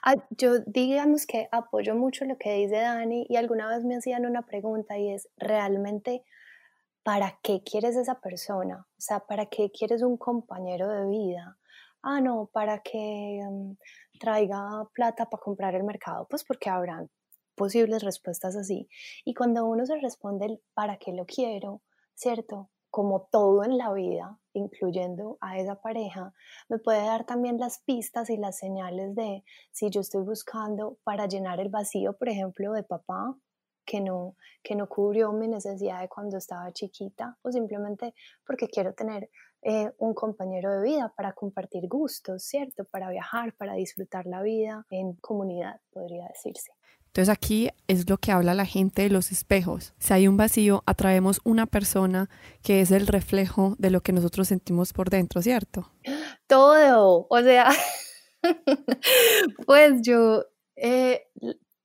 Ah, 0.03 0.15
yo 0.31 0.61
digamos 0.67 1.27
que 1.27 1.49
apoyo 1.53 1.95
mucho 1.95 2.25
lo 2.25 2.37
que 2.39 2.55
dice 2.55 2.77
Dani 2.77 3.27
y 3.29 3.37
alguna 3.37 3.69
vez 3.69 3.85
me 3.85 3.97
hacían 3.97 4.27
una 4.27 4.43
pregunta 4.43 4.99
y 4.99 5.11
es, 5.11 5.29
¿realmente 5.37 6.25
para 7.03 7.39
qué 7.43 7.63
quieres 7.65 7.97
esa 7.97 8.21
persona? 8.21 8.87
O 8.99 9.01
sea, 9.01 9.21
¿para 9.21 9.47
qué 9.47 9.71
quieres 9.71 10.03
un 10.03 10.17
compañero 10.17 10.89
de 10.89 11.07
vida? 11.09 11.59
Ah, 12.03 12.21
no, 12.21 12.51
para 12.53 12.81
que 12.81 13.41
mm, 13.49 13.73
traiga 14.21 14.61
plata 14.95 15.29
para 15.31 15.43
comprar 15.43 15.75
el 15.75 15.85
mercado, 15.85 16.27
pues 16.29 16.45
porque 16.45 16.71
habrán 16.71 17.11
posibles 17.57 18.03
respuestas 18.03 18.57
así. 18.57 18.89
Y 19.25 19.35
cuando 19.35 19.67
uno 19.67 19.87
se 19.87 19.97
responde 19.99 20.47
el 20.47 20.63
para 20.75 20.97
qué 20.99 21.13
lo 21.13 21.27
quiero, 21.27 21.83
¿cierto? 22.15 22.71
como 22.93 23.23
todo 23.33 23.65
en 23.65 23.79
la 23.79 23.91
vida, 23.95 24.39
incluyendo 24.55 25.39
a 25.41 25.59
esa 25.59 25.81
pareja, 25.81 26.33
me 26.69 26.79
puede 26.79 27.05
dar 27.05 27.25
también 27.25 27.59
las 27.59 27.79
pistas 27.81 28.31
y 28.31 28.37
las 28.37 28.59
señales 28.59 29.15
de 29.15 29.45
si 29.71 29.91
yo 29.91 30.01
estoy 30.01 30.23
buscando 30.23 30.99
para 31.05 31.27
llenar 31.27 31.61
el 31.61 31.69
vacío, 31.69 32.13
por 32.15 32.29
ejemplo, 32.29 32.73
de 32.73 32.83
papá, 32.83 33.37
que 33.85 34.01
no, 34.01 34.37
que 34.63 34.75
no 34.75 34.89
cubrió 34.89 35.33
mi 35.33 35.49
necesidad 35.49 36.01
de 36.01 36.09
cuando 36.09 36.39
estaba 36.39 36.73
chiquita, 36.73 37.39
o 37.43 37.51
simplemente 37.51 38.15
porque 38.47 38.69
quiero 38.69 38.95
tener 38.95 39.29
eh, 39.63 39.93
un 39.99 40.15
compañero 40.15 40.71
de 40.73 40.83
vida 40.83 41.13
para 41.17 41.33
compartir 41.33 41.89
gustos, 41.89 42.43
¿cierto? 42.43 42.85
Para 42.85 43.11
viajar, 43.11 43.55
para 43.55 43.75
disfrutar 43.75 44.27
la 44.27 44.43
vida 44.43 44.87
en 44.91 45.15
comunidad, 45.15 45.81
podría 45.93 46.27
decirse. 46.29 46.73
Entonces 47.13 47.29
aquí 47.29 47.69
es 47.89 48.09
lo 48.09 48.17
que 48.17 48.33
habla 48.33 48.55
la 48.55 48.65
gente 48.65 49.03
de 49.03 49.11
los 49.11 49.33
espejos. 49.33 49.93
Si 49.99 50.15
hay 50.15 50.29
un 50.29 50.39
vacío, 50.39 50.83
atraemos 50.87 51.43
una 51.45 51.67
persona 51.67 52.31
que 52.63 52.81
es 52.81 52.91
el 52.91 53.07
reflejo 53.07 53.77
de 53.79 53.91
lo 53.91 54.01
que 54.01 54.15
nosotros 54.15 54.49
sentimos 54.49 54.95
por 54.95 55.11
dentro, 55.11 55.43
¿cierto? 55.43 55.93
Todo, 56.47 57.27
o 57.29 57.41
sea, 57.41 57.69
pues 59.67 60.01
yo 60.01 60.47
eh, 60.75 61.29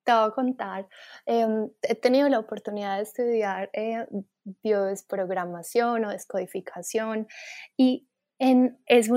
te 0.05 0.13
voy 0.13 0.27
a 0.27 0.31
contar, 0.31 0.87
em, 1.25 1.71
he 1.81 1.95
tenido 1.95 2.29
la 2.29 2.39
oportunidad 2.39 2.95
de 2.95 3.03
estudiar 3.03 3.69
eh, 3.73 4.07
biodesprogramación 4.63 6.05
o 6.05 6.09
descodificación 6.09 7.27
y 7.75 8.07
es 8.39 9.09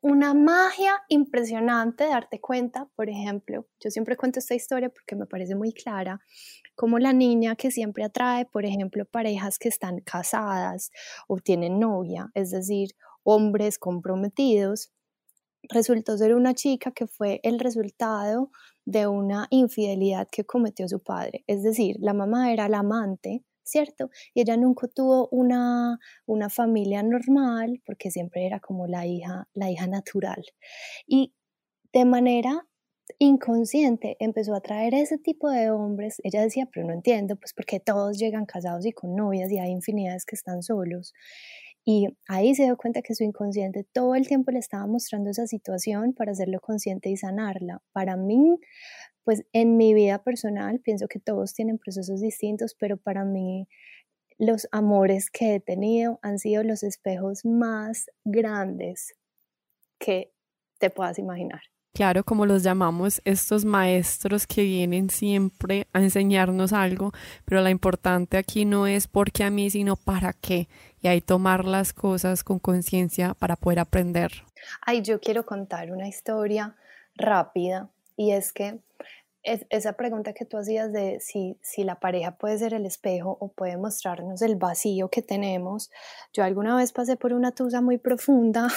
una 0.00 0.34
magia 0.34 1.02
impresionante 1.08 2.04
darte 2.04 2.40
cuenta, 2.40 2.88
por 2.94 3.08
ejemplo, 3.08 3.66
yo 3.80 3.90
siempre 3.90 4.16
cuento 4.16 4.38
esta 4.38 4.54
historia 4.54 4.90
porque 4.90 5.16
me 5.16 5.26
parece 5.26 5.54
muy 5.54 5.72
clara, 5.72 6.20
como 6.74 6.98
la 6.98 7.12
niña 7.12 7.56
que 7.56 7.70
siempre 7.70 8.04
atrae, 8.04 8.46
por 8.46 8.64
ejemplo, 8.64 9.04
parejas 9.06 9.58
que 9.58 9.68
están 9.68 10.00
casadas 10.00 10.90
o 11.26 11.38
tienen 11.38 11.80
novia, 11.80 12.30
es 12.34 12.50
decir, 12.50 12.90
hombres 13.24 13.78
comprometidos, 13.78 14.92
resultó 15.70 16.16
ser 16.16 16.34
una 16.34 16.54
chica 16.54 16.92
que 16.92 17.06
fue 17.06 17.40
el 17.42 17.58
resultado 17.58 18.50
de 18.84 19.06
una 19.06 19.48
infidelidad 19.50 20.28
que 20.30 20.44
cometió 20.44 20.88
su 20.88 21.02
padre. 21.02 21.44
Es 21.46 21.62
decir, 21.62 21.96
la 22.00 22.14
mamá 22.14 22.52
era 22.52 22.68
la 22.68 22.78
amante, 22.78 23.44
¿cierto? 23.68 24.10
Y 24.34 24.40
ella 24.42 24.56
nunca 24.56 24.88
tuvo 24.88 25.28
una, 25.30 25.98
una 26.26 26.50
familia 26.50 27.02
normal 27.02 27.82
porque 27.84 28.10
siempre 28.10 28.46
era 28.46 28.60
como 28.60 28.86
la 28.86 29.06
hija, 29.06 29.48
la 29.54 29.70
hija 29.70 29.86
natural. 29.86 30.44
Y 31.06 31.34
de 31.92 32.04
manera 32.04 32.66
inconsciente 33.18 34.16
empezó 34.20 34.54
a 34.54 34.60
traer 34.60 34.94
ese 34.94 35.18
tipo 35.18 35.50
de 35.50 35.70
hombres. 35.70 36.20
Ella 36.24 36.42
decía, 36.42 36.68
pero 36.72 36.86
no 36.86 36.92
entiendo, 36.92 37.36
pues 37.36 37.54
porque 37.54 37.80
todos 37.80 38.18
llegan 38.18 38.46
casados 38.46 38.84
y 38.86 38.92
con 38.92 39.14
novias 39.16 39.50
y 39.50 39.58
hay 39.58 39.70
infinidades 39.70 40.24
que 40.24 40.36
están 40.36 40.62
solos. 40.62 41.14
Y 41.84 42.08
ahí 42.28 42.54
se 42.54 42.64
dio 42.64 42.76
cuenta 42.76 43.00
que 43.00 43.14
su 43.14 43.24
inconsciente 43.24 43.82
todo 43.92 44.14
el 44.14 44.28
tiempo 44.28 44.50
le 44.50 44.58
estaba 44.58 44.86
mostrando 44.86 45.30
esa 45.30 45.46
situación 45.46 46.12
para 46.12 46.32
hacerlo 46.32 46.60
consciente 46.60 47.08
y 47.08 47.16
sanarla. 47.16 47.80
Para 47.92 48.16
mí, 48.16 48.58
pues 49.28 49.44
en 49.52 49.76
mi 49.76 49.92
vida 49.92 50.22
personal, 50.22 50.80
pienso 50.80 51.06
que 51.06 51.18
todos 51.18 51.52
tienen 51.52 51.76
procesos 51.76 52.22
distintos, 52.22 52.74
pero 52.74 52.96
para 52.96 53.26
mí 53.26 53.68
los 54.38 54.66
amores 54.72 55.28
que 55.28 55.54
he 55.54 55.60
tenido 55.60 56.18
han 56.22 56.38
sido 56.38 56.62
los 56.62 56.82
espejos 56.82 57.44
más 57.44 58.06
grandes 58.24 59.14
que 59.98 60.32
te 60.78 60.88
puedas 60.88 61.18
imaginar. 61.18 61.60
Claro, 61.92 62.24
como 62.24 62.46
los 62.46 62.62
llamamos, 62.62 63.20
estos 63.26 63.66
maestros 63.66 64.46
que 64.46 64.62
vienen 64.62 65.10
siempre 65.10 65.88
a 65.92 66.00
enseñarnos 66.00 66.72
algo, 66.72 67.12
pero 67.44 67.60
la 67.60 67.68
importante 67.68 68.38
aquí 68.38 68.64
no 68.64 68.86
es 68.86 69.08
por 69.08 69.30
qué 69.30 69.44
a 69.44 69.50
mí, 69.50 69.68
sino 69.68 69.96
para 69.96 70.32
qué. 70.32 70.68
Y 71.02 71.08
ahí 71.08 71.20
tomar 71.20 71.66
las 71.66 71.92
cosas 71.92 72.42
con 72.42 72.60
conciencia 72.60 73.34
para 73.34 73.56
poder 73.56 73.80
aprender. 73.80 74.32
Ay, 74.86 75.02
yo 75.02 75.20
quiero 75.20 75.44
contar 75.44 75.92
una 75.92 76.08
historia 76.08 76.76
rápida 77.14 77.90
y 78.16 78.30
es 78.30 78.54
que 78.54 78.80
esa 79.70 79.92
pregunta 79.94 80.32
que 80.32 80.44
tú 80.44 80.56
hacías 80.56 80.92
de 80.92 81.20
si, 81.20 81.58
si 81.62 81.84
la 81.84 82.00
pareja 82.00 82.36
puede 82.36 82.58
ser 82.58 82.74
el 82.74 82.86
espejo 82.86 83.36
o 83.40 83.52
puede 83.52 83.76
mostrarnos 83.76 84.42
el 84.42 84.56
vacío 84.56 85.08
que 85.08 85.22
tenemos, 85.22 85.90
yo 86.32 86.44
alguna 86.44 86.76
vez 86.76 86.92
pasé 86.92 87.16
por 87.16 87.32
una 87.32 87.52
tusa 87.52 87.80
muy 87.80 87.98
profunda, 87.98 88.68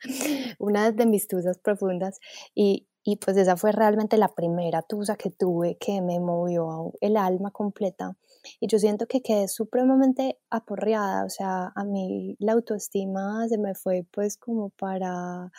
una 0.58 0.90
de 0.92 1.06
mis 1.06 1.28
tusas 1.28 1.58
profundas, 1.58 2.18
y, 2.54 2.88
y 3.02 3.16
pues 3.16 3.36
esa 3.36 3.56
fue 3.56 3.72
realmente 3.72 4.18
la 4.18 4.28
primera 4.28 4.82
tusa 4.82 5.16
que 5.16 5.30
tuve 5.30 5.76
que 5.78 6.02
me 6.02 6.20
movió 6.20 6.92
el 7.00 7.16
alma 7.16 7.50
completa. 7.50 8.16
Y 8.58 8.68
yo 8.68 8.78
siento 8.78 9.06
que 9.06 9.22
quedé 9.22 9.48
supremamente 9.48 10.38
aporreada, 10.50 11.24
o 11.24 11.30
sea, 11.30 11.72
a 11.74 11.84
mí 11.84 12.36
la 12.38 12.52
autoestima 12.52 13.46
se 13.48 13.58
me 13.58 13.74
fue 13.74 14.06
pues 14.10 14.36
como 14.36 14.70
para 14.70 15.50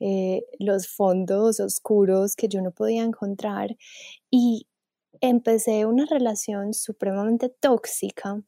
eh, 0.00 0.44
los 0.58 0.88
fondos 0.88 1.60
oscuros 1.60 2.36
que 2.36 2.48
yo 2.48 2.62
no 2.62 2.72
podía 2.72 3.02
encontrar 3.02 3.76
y 4.30 4.66
empecé 5.20 5.86
una 5.86 6.06
relación 6.06 6.74
supremamente 6.74 7.48
tóxica 7.48 8.42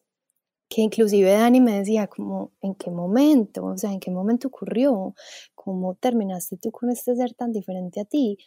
que 0.73 0.81
inclusive 0.81 1.31
Dani 1.31 1.61
me 1.61 1.79
decía 1.79 2.07
como, 2.07 2.53
¿en 2.63 2.75
qué 2.75 2.91
momento? 2.91 3.67
O 3.67 3.77
sea, 3.77 3.93
¿en 3.93 4.01
qué 4.01 4.11
momento 4.11 4.49
ocurrió? 4.49 5.15
¿Cómo 5.55 5.97
terminaste 5.97 6.57
tú 6.57 6.71
con 6.73 6.89
este 6.91 7.15
ser 7.15 7.35
tan 7.35 7.53
diferente 7.53 8.01
a 8.01 8.07
ti? 8.07 8.39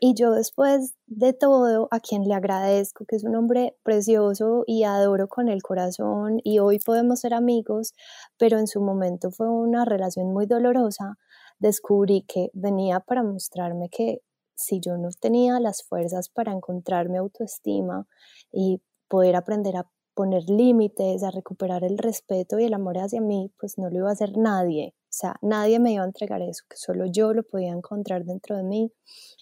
Y 0.00 0.14
yo 0.14 0.32
después 0.32 0.94
de 1.06 1.32
todo, 1.32 1.88
a 1.90 2.00
quien 2.00 2.24
le 2.24 2.34
agradezco, 2.34 3.06
que 3.06 3.16
es 3.16 3.24
un 3.24 3.36
hombre 3.36 3.74
precioso 3.84 4.64
y 4.66 4.84
adoro 4.84 5.28
con 5.28 5.48
el 5.48 5.62
corazón 5.62 6.40
y 6.44 6.58
hoy 6.58 6.78
podemos 6.78 7.20
ser 7.20 7.32
amigos, 7.32 7.94
pero 8.36 8.58
en 8.58 8.66
su 8.66 8.82
momento 8.82 9.30
fue 9.30 9.48
una 9.48 9.86
relación 9.86 10.30
muy 10.32 10.44
dolorosa, 10.44 11.16
descubrí 11.62 12.22
que 12.22 12.50
venía 12.54 12.98
para 12.98 13.22
mostrarme 13.22 13.88
que 13.88 14.20
si 14.54 14.80
yo 14.80 14.98
no 14.98 15.10
tenía 15.18 15.60
las 15.60 15.84
fuerzas 15.84 16.28
para 16.28 16.52
encontrar 16.52 17.08
mi 17.08 17.18
autoestima 17.18 18.06
y 18.50 18.82
poder 19.08 19.36
aprender 19.36 19.76
a 19.76 19.88
poner 20.14 20.42
límites, 20.50 21.22
a 21.22 21.30
recuperar 21.30 21.84
el 21.84 21.98
respeto 21.98 22.58
y 22.58 22.64
el 22.64 22.74
amor 22.74 22.98
hacia 22.98 23.20
mí, 23.20 23.52
pues 23.58 23.78
no 23.78 23.88
lo 23.90 23.98
iba 23.98 24.08
a 24.10 24.12
hacer 24.12 24.36
nadie. 24.36 24.94
O 25.04 25.14
sea, 25.14 25.36
nadie 25.40 25.78
me 25.78 25.92
iba 25.92 26.02
a 26.02 26.06
entregar 26.06 26.42
eso, 26.42 26.64
que 26.68 26.76
solo 26.76 27.06
yo 27.06 27.32
lo 27.32 27.44
podía 27.44 27.70
encontrar 27.70 28.24
dentro 28.24 28.56
de 28.56 28.64
mí. 28.64 28.92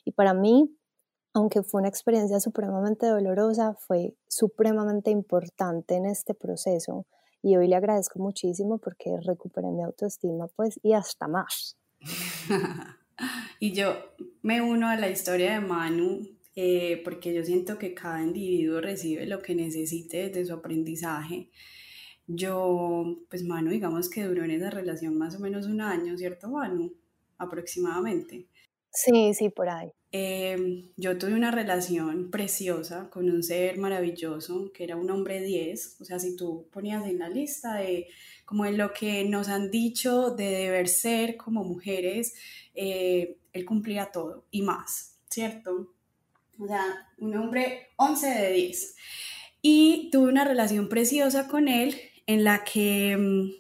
Y 0.04 0.12
para 0.12 0.34
mí, 0.34 0.76
aunque 1.32 1.62
fue 1.62 1.80
una 1.80 1.88
experiencia 1.88 2.38
supremamente 2.38 3.06
dolorosa, 3.06 3.74
fue 3.78 4.14
supremamente 4.28 5.10
importante 5.10 5.94
en 5.96 6.04
este 6.04 6.34
proceso. 6.34 7.06
Y 7.42 7.56
hoy 7.56 7.66
le 7.68 7.76
agradezco 7.76 8.18
muchísimo 8.18 8.76
porque 8.78 9.16
recuperé 9.22 9.70
mi 9.72 9.82
autoestima, 9.82 10.48
pues, 10.48 10.78
y 10.82 10.92
hasta 10.92 11.26
más. 11.28 11.79
y 13.61 13.73
yo 13.73 13.97
me 14.42 14.62
uno 14.62 14.88
a 14.88 14.97
la 14.97 15.11
historia 15.11 15.54
de 15.54 15.61
Manu 15.61 16.26
eh, 16.57 17.00
porque 17.04 17.33
yo 17.33 17.45
siento 17.45 17.78
que 17.78 17.95
cada 17.95 18.23
individuo 18.23 18.80
recibe 18.80 19.26
lo 19.26 19.40
que 19.40 19.54
necesite 19.54 20.28
desde 20.28 20.47
su 20.47 20.54
aprendizaje. 20.54 21.50
Yo, 22.26 23.19
pues 23.28 23.45
Manu, 23.45 23.71
digamos 23.71 24.11
que 24.11 24.25
duró 24.25 24.45
en 24.45 24.50
esa 24.50 24.71
relación 24.71 25.16
más 25.16 25.37
o 25.37 25.40
menos 25.40 25.66
un 25.66 25.80
año, 25.80 26.16
¿cierto, 26.16 26.49
Manu? 26.49 26.92
Aproximadamente. 27.38 28.47
Sí, 28.92 29.33
sí, 29.35 29.49
por 29.50 29.69
ahí. 29.69 29.90
Em, 30.12 30.90
yo 30.97 31.16
tuve 31.19 31.35
una 31.35 31.52
relación 31.52 32.30
preciosa 32.30 33.09
con 33.11 33.30
un 33.30 33.45
ser 33.45 33.78
maravilloso 33.78 34.73
que 34.73 34.83
era 34.83 34.97
un 34.97 35.09
hombre 35.11 35.40
10, 35.40 36.00
o 36.00 36.04
sea, 36.04 36.19
si 36.19 36.35
tú 36.37 36.69
ponías 36.73 37.07
en 37.07 37.21
la 37.21 37.28
lista 37.28 37.75
de 37.76 38.09
como 38.50 38.66
en 38.66 38.76
lo 38.76 38.92
que 38.92 39.25
nos 39.26 39.49
han 39.49 39.71
dicho 39.71 40.33
de 40.33 40.50
deber 40.50 40.88
ser 40.88 41.37
como 41.37 41.62
mujeres, 41.62 42.35
eh, 42.75 43.37
él 43.52 43.64
cumplía 43.64 44.11
todo 44.11 44.45
y 44.50 44.62
más, 44.62 45.21
¿cierto? 45.28 45.95
O 46.59 46.66
sea, 46.66 46.83
un 47.19 47.37
hombre 47.37 47.90
11 47.95 48.26
de 48.26 48.52
10. 48.52 48.97
Y 49.62 50.09
tuve 50.11 50.30
una 50.30 50.45
relación 50.45 50.88
preciosa 50.88 51.47
con 51.47 51.69
él 51.69 51.95
en 52.26 52.42
la 52.42 52.64
que 52.64 53.16
mm, 53.16 53.50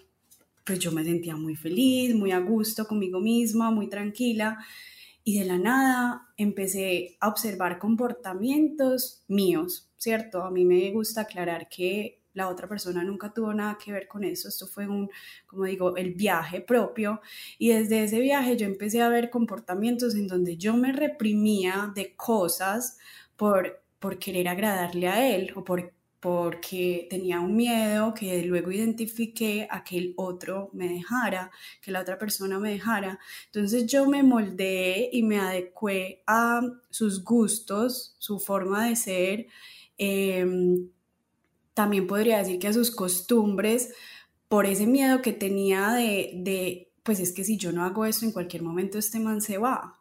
pues 0.64 0.80
yo 0.80 0.90
me 0.90 1.04
sentía 1.04 1.36
muy 1.36 1.54
feliz, 1.54 2.12
muy 2.16 2.32
a 2.32 2.40
gusto 2.40 2.88
conmigo 2.88 3.20
misma, 3.20 3.70
muy 3.70 3.88
tranquila 3.88 4.58
y 5.22 5.38
de 5.38 5.44
la 5.44 5.58
nada 5.58 6.26
empecé 6.36 7.16
a 7.20 7.28
observar 7.28 7.78
comportamientos 7.78 9.22
míos, 9.28 9.88
¿cierto? 9.98 10.42
A 10.42 10.50
mí 10.50 10.64
me 10.64 10.90
gusta 10.90 11.20
aclarar 11.20 11.68
que 11.68 12.19
la 12.34 12.48
otra 12.48 12.68
persona 12.68 13.02
nunca 13.04 13.32
tuvo 13.32 13.52
nada 13.54 13.78
que 13.82 13.92
ver 13.92 14.08
con 14.08 14.24
eso, 14.24 14.48
esto 14.48 14.66
fue 14.66 14.86
un, 14.86 15.10
como 15.46 15.64
digo, 15.64 15.96
el 15.96 16.14
viaje 16.14 16.60
propio 16.60 17.20
y 17.58 17.70
desde 17.70 18.04
ese 18.04 18.20
viaje 18.20 18.56
yo 18.56 18.66
empecé 18.66 19.02
a 19.02 19.08
ver 19.08 19.30
comportamientos 19.30 20.14
en 20.14 20.28
donde 20.28 20.56
yo 20.56 20.76
me 20.76 20.92
reprimía 20.92 21.92
de 21.94 22.14
cosas 22.16 22.98
por, 23.36 23.82
por 23.98 24.18
querer 24.18 24.48
agradarle 24.48 25.08
a 25.08 25.34
él 25.34 25.52
o 25.56 25.64
por 25.64 25.92
porque 26.20 27.06
tenía 27.08 27.40
un 27.40 27.56
miedo 27.56 28.12
que 28.12 28.42
luego 28.44 28.70
identifiqué 28.70 29.66
a 29.70 29.82
que 29.82 29.96
el 29.96 30.14
otro 30.16 30.68
me 30.74 30.86
dejara, 30.86 31.50
que 31.80 31.90
la 31.90 32.00
otra 32.00 32.18
persona 32.18 32.58
me 32.58 32.72
dejara. 32.72 33.18
Entonces 33.46 33.86
yo 33.86 34.06
me 34.06 34.22
moldeé 34.22 35.08
y 35.12 35.22
me 35.22 35.40
adecué 35.40 36.22
a 36.26 36.60
sus 36.90 37.24
gustos, 37.24 38.16
su 38.18 38.38
forma 38.38 38.86
de 38.88 38.96
ser. 38.96 39.46
Em, 39.96 40.90
también 41.74 42.06
podría 42.06 42.38
decir 42.38 42.58
que 42.58 42.68
a 42.68 42.72
sus 42.72 42.90
costumbres, 42.90 43.92
por 44.48 44.66
ese 44.66 44.86
miedo 44.86 45.22
que 45.22 45.32
tenía 45.32 45.92
de, 45.92 46.32
de, 46.34 46.92
pues 47.02 47.20
es 47.20 47.32
que 47.32 47.44
si 47.44 47.56
yo 47.56 47.72
no 47.72 47.84
hago 47.84 48.04
esto 48.04 48.24
en 48.24 48.32
cualquier 48.32 48.62
momento, 48.62 48.98
este 48.98 49.20
man 49.20 49.40
se 49.40 49.58
va. 49.58 50.00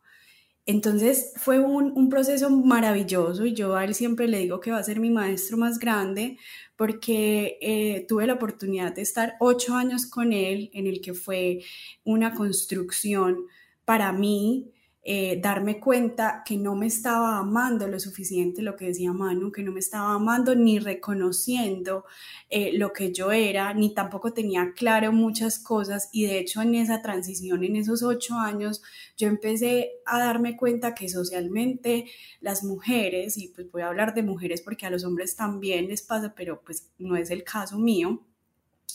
Entonces 0.70 1.34
fue 1.36 1.58
un, 1.58 2.10
proceso 2.10 2.48
maravilloso 2.52 3.44
y 3.44 3.56
yo 3.56 3.76
a 3.76 3.86
él 3.86 3.96
siempre 3.96 4.28
le 4.28 4.38
digo 4.38 4.60
que 4.60 4.70
va 4.70 4.78
a 4.78 4.84
ser 4.84 5.00
mi 5.00 5.10
maestro 5.10 5.58
más 5.58 5.80
grande 5.80 6.38
porque 6.76 7.58
eh, 7.60 8.06
tuve 8.08 8.28
la 8.28 8.34
oportunidad 8.34 8.94
de 8.94 9.02
estar 9.02 9.36
ocho 9.40 9.74
años 9.76 10.06
con 10.06 10.32
él 10.32 10.70
en 10.74 10.86
el 10.86 11.02
que 11.02 11.16
fue 11.16 11.62
una 12.04 12.36
construcción 12.36 13.48
para 13.84 14.12
mí 14.14 14.72
eh, 15.02 15.40
darme 15.42 15.80
cuenta 15.80 16.44
que 16.46 16.58
no 16.58 16.76
me 16.76 16.88
estaba 16.88 17.38
amando 17.38 17.88
lo 17.88 18.00
suficiente, 18.00 18.62
lo 18.62 18.76
que 18.76 18.88
decía 18.88 19.14
Manu, 19.14 19.52
que 19.52 19.64
no 19.64 19.72
me 19.72 19.80
estaba 19.80 20.14
amando 20.14 20.56
ni 20.56 20.78
reconociendo 20.78 22.06
eh, 22.50 22.72
lo 22.78 22.92
que 22.92 23.14
yo 23.14 23.32
era, 23.32 23.74
ni 23.74 23.94
tampoco 23.94 24.34
tenía 24.34 24.74
claro 24.74 25.14
muchas 25.14 25.58
cosas. 25.58 26.10
Y 26.12 26.26
de 26.26 26.40
hecho 26.40 26.62
en 26.62 26.76
esa 26.76 27.02
transición, 27.02 27.64
en 27.64 27.78
esos 27.78 28.04
ocho 28.04 28.36
años, 28.36 28.82
yo 29.18 29.28
empecé 29.28 29.92
a 30.06 30.20
darme 30.20 30.58
cuenta 30.58 30.94
que 30.94 31.08
socialmente 31.08 32.06
las 32.42 32.64
mujeres, 32.64 33.38
y 33.38 33.48
pues 33.50 33.72
voy 33.72 33.84
a 33.84 33.88
hablar 33.88 34.14
de 34.14 34.24
mujeres 34.24 34.62
porque 34.62 34.86
a 34.86 34.90
los 34.90 35.06
hombres 35.06 35.36
también 35.36 35.88
les 35.88 36.02
pasa, 36.02 36.34
pero 36.36 36.62
pues 36.62 36.90
no 36.98 37.16
es 37.16 37.32
el 37.32 37.44
caso 37.44 37.80
mío, 37.80 38.22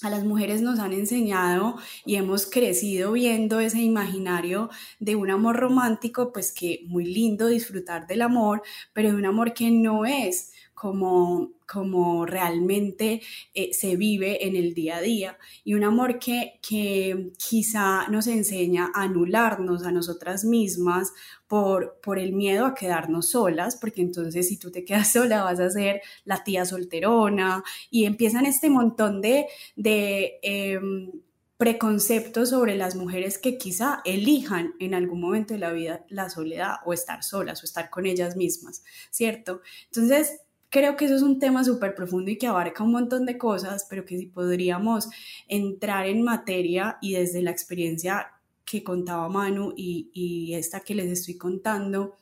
a 0.03 0.11
las 0.11 0.25
mujeres 0.25 0.61
nos 0.63 0.79
han 0.79 0.93
enseñado 0.93 1.77
y 2.05 2.17
hemos 2.17 2.47
crecido 2.47 3.13
viendo 3.13 3.61
ese 3.61 3.81
imaginario 3.81 4.71
de 4.99 5.17
un 5.17 5.31
amor 5.31 5.57
romántico, 5.57 6.33
pues 6.33 6.53
que 6.53 6.85
muy 6.87 7.05
lindo 7.05 7.47
disfrutar 7.47 8.07
del 8.07 8.23
amor, 8.23 8.63
pero 8.93 9.11
de 9.11 9.17
un 9.17 9.27
amor 9.27 9.55
que 9.55 9.71
no 9.71 10.05
es 10.05 10.54
como, 10.85 11.53
como 11.67 12.27
realmente 12.27 13.23
eh, 13.55 13.73
se 13.73 13.97
vive 13.97 14.47
en 14.47 14.55
el 14.55 14.75
día 14.75 14.99
a 14.99 15.01
día 15.01 15.39
y 15.65 15.73
un 15.73 15.83
amor 15.83 16.19
que, 16.19 16.61
que 16.61 17.33
quizá 17.39 18.07
nos 18.09 18.27
enseña 18.27 18.91
a 18.95 19.05
anularnos 19.05 19.87
a 19.87 19.93
nosotras 19.93 20.45
mismas 20.45 21.15
por, 21.47 21.99
por 22.03 22.19
el 22.19 22.35
miedo 22.35 22.67
a 22.67 22.75
quedarnos 22.75 23.31
solas, 23.31 23.77
porque 23.77 24.03
entonces 24.03 24.47
si 24.47 24.59
tú 24.59 24.71
te 24.71 24.85
quedas 24.85 25.11
sola 25.15 25.43
vas 25.43 25.59
a 25.59 25.71
ser 25.71 26.03
la 26.27 26.45
tía 26.45 26.67
solterona 26.67 27.65
y 27.91 28.05
empiezan 28.05 28.45
este 28.45 28.69
montón 28.69 29.23
de... 29.23 29.47
de 29.77 30.39
em, 30.43 31.13
preconceptos 31.57 32.51
sobre 32.51 32.75
las 32.75 32.97
mujeres 32.97 33.39
que 33.39 33.57
quizá 33.57 34.03
elijan 34.05 34.75
en 34.81 34.93
algún 34.93 35.21
momento 35.21 35.55
de 35.55 35.61
la 35.61 35.73
vida 35.73 36.05
la 36.09 36.29
soledad 36.29 36.79
o 36.85 36.93
estar 36.93 37.23
solas 37.23 37.63
o 37.63 37.65
estar 37.65 37.91
con 37.91 38.07
ellas 38.07 38.37
mismas, 38.37 38.83
¿cierto? 39.11 39.63
Entonces, 39.87 40.41
creo 40.75 40.97
que 40.97 41.05
eso 41.05 41.15
es 41.15 41.23
un 41.23 41.39
tema 41.39 41.63
súper 41.63 41.95
profundo 41.95 42.33
y 42.33 42.37
que 42.37 42.49
abarca 42.49 42.83
un 42.83 42.91
montón 42.91 43.27
de 43.27 43.39
cosas, 43.39 43.87
pero 43.89 44.05
que 44.05 44.19
si 44.19 44.27
podríamos 44.27 45.09
entrar 45.47 46.09
en 46.09 46.23
materia 46.23 46.99
y 47.01 47.13
desde 47.13 47.43
la 47.43 47.53
experiencia 47.53 48.33
que 48.65 48.83
contaba 48.83 49.29
Manu 49.29 49.73
y, 49.77 50.11
y 50.13 50.53
esta 50.55 50.81
que 50.81 50.97
les 50.97 51.13
estoy 51.13 51.39
contando, 51.39 52.17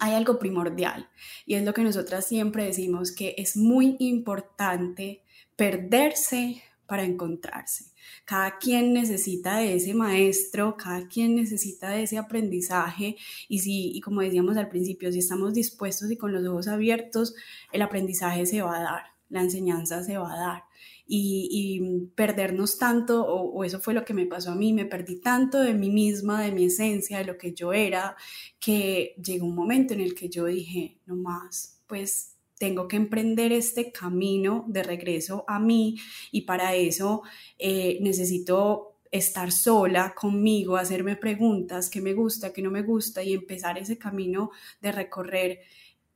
hay 0.00 0.14
algo 0.14 0.38
primordial 0.38 1.10
y 1.44 1.56
es 1.56 1.64
lo 1.64 1.74
que 1.74 1.82
nosotras 1.82 2.24
siempre 2.24 2.64
decimos 2.64 3.12
que 3.12 3.34
es 3.36 3.58
muy 3.58 3.96
importante 3.98 5.22
perderse 5.54 6.62
para 6.86 7.04
encontrarse. 7.04 7.92
Cada 8.24 8.58
quien 8.58 8.92
necesita 8.92 9.58
de 9.58 9.74
ese 9.74 9.94
maestro, 9.94 10.76
cada 10.76 11.06
quien 11.08 11.36
necesita 11.36 11.90
de 11.90 12.02
ese 12.04 12.18
aprendizaje 12.18 13.16
y 13.48 13.60
si, 13.60 13.92
y 13.96 14.00
como 14.00 14.20
decíamos 14.20 14.56
al 14.56 14.68
principio, 14.68 15.12
si 15.12 15.20
estamos 15.20 15.54
dispuestos 15.54 16.10
y 16.10 16.16
con 16.16 16.32
los 16.32 16.46
ojos 16.46 16.68
abiertos, 16.68 17.34
el 17.72 17.82
aprendizaje 17.82 18.46
se 18.46 18.62
va 18.62 18.76
a 18.78 18.82
dar, 18.82 19.02
la 19.28 19.42
enseñanza 19.42 20.02
se 20.02 20.18
va 20.18 20.32
a 20.32 20.38
dar. 20.38 20.62
Y, 21.08 22.08
perdernos 22.16 22.78
tanto, 22.78 23.24
o, 23.24 23.52
o, 23.52 23.64
eso 23.64 23.78
fue 23.78 23.94
lo 23.94 24.04
que 24.04 24.12
me 24.12 24.26
pasó 24.26 24.50
a 24.50 24.56
mí, 24.56 24.72
me 24.72 24.86
perdí 24.86 25.20
tanto 25.20 25.60
de 25.60 25.72
mí 25.72 25.88
misma, 25.88 26.42
de 26.42 26.50
mi 26.50 26.64
esencia, 26.64 27.18
de 27.18 27.24
lo 27.24 27.38
que 27.38 27.52
yo 27.52 27.72
era, 27.72 28.16
que 28.58 29.14
llegó 29.24 29.46
un 29.46 29.54
momento 29.54 29.94
en 29.94 30.00
el 30.00 30.16
que 30.16 30.28
yo 30.28 30.46
dije, 30.46 30.98
no 31.06 31.14
más, 31.14 31.80
pues 31.86 32.35
tengo 32.58 32.88
que 32.88 32.96
emprender 32.96 33.52
este 33.52 33.92
camino 33.92 34.64
de 34.68 34.82
regreso 34.82 35.44
a 35.46 35.58
mí 35.58 35.96
y 36.30 36.42
para 36.42 36.74
eso 36.74 37.22
eh, 37.58 37.98
necesito 38.00 38.96
estar 39.10 39.52
sola 39.52 40.14
conmigo, 40.14 40.76
hacerme 40.76 41.16
preguntas, 41.16 41.90
qué 41.90 42.00
me 42.00 42.14
gusta, 42.14 42.52
qué 42.52 42.62
no 42.62 42.70
me 42.70 42.82
gusta 42.82 43.22
y 43.22 43.34
empezar 43.34 43.78
ese 43.78 43.98
camino 43.98 44.50
de 44.80 44.92
recorrer 44.92 45.60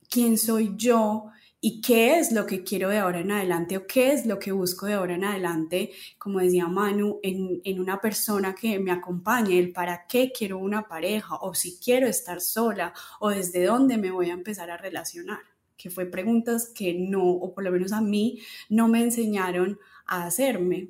quién 0.09 0.37
soy 0.37 0.73
yo 0.75 1.27
y 1.63 1.79
qué 1.79 2.17
es 2.17 2.31
lo 2.31 2.47
que 2.47 2.63
quiero 2.63 2.89
de 2.89 2.97
ahora 2.97 3.19
en 3.19 3.31
adelante 3.31 3.77
o 3.77 3.85
qué 3.85 4.13
es 4.13 4.25
lo 4.25 4.39
que 4.39 4.51
busco 4.51 4.87
de 4.87 4.93
ahora 4.93 5.13
en 5.15 5.23
adelante, 5.23 5.91
como 6.17 6.39
decía 6.39 6.67
Manu, 6.67 7.19
en, 7.21 7.61
en 7.63 7.79
una 7.79 8.01
persona 8.01 8.55
que 8.55 8.79
me 8.79 8.91
acompañe, 8.91 9.59
el 9.59 9.71
para 9.71 10.07
qué 10.07 10.31
quiero 10.35 10.57
una 10.57 10.87
pareja 10.87 11.35
o 11.35 11.53
si 11.53 11.77
quiero 11.77 12.07
estar 12.07 12.41
sola 12.41 12.93
o 13.19 13.29
desde 13.29 13.63
dónde 13.63 13.97
me 13.97 14.11
voy 14.11 14.31
a 14.31 14.33
empezar 14.33 14.71
a 14.71 14.77
relacionar 14.77 15.50
que 15.81 15.89
fue 15.89 16.05
preguntas 16.05 16.71
que 16.73 16.93
no, 16.93 17.25
o 17.27 17.53
por 17.53 17.63
lo 17.63 17.71
menos 17.71 17.91
a 17.91 18.01
mí, 18.01 18.39
no 18.69 18.87
me 18.87 19.01
enseñaron 19.01 19.79
a 20.05 20.25
hacerme. 20.25 20.89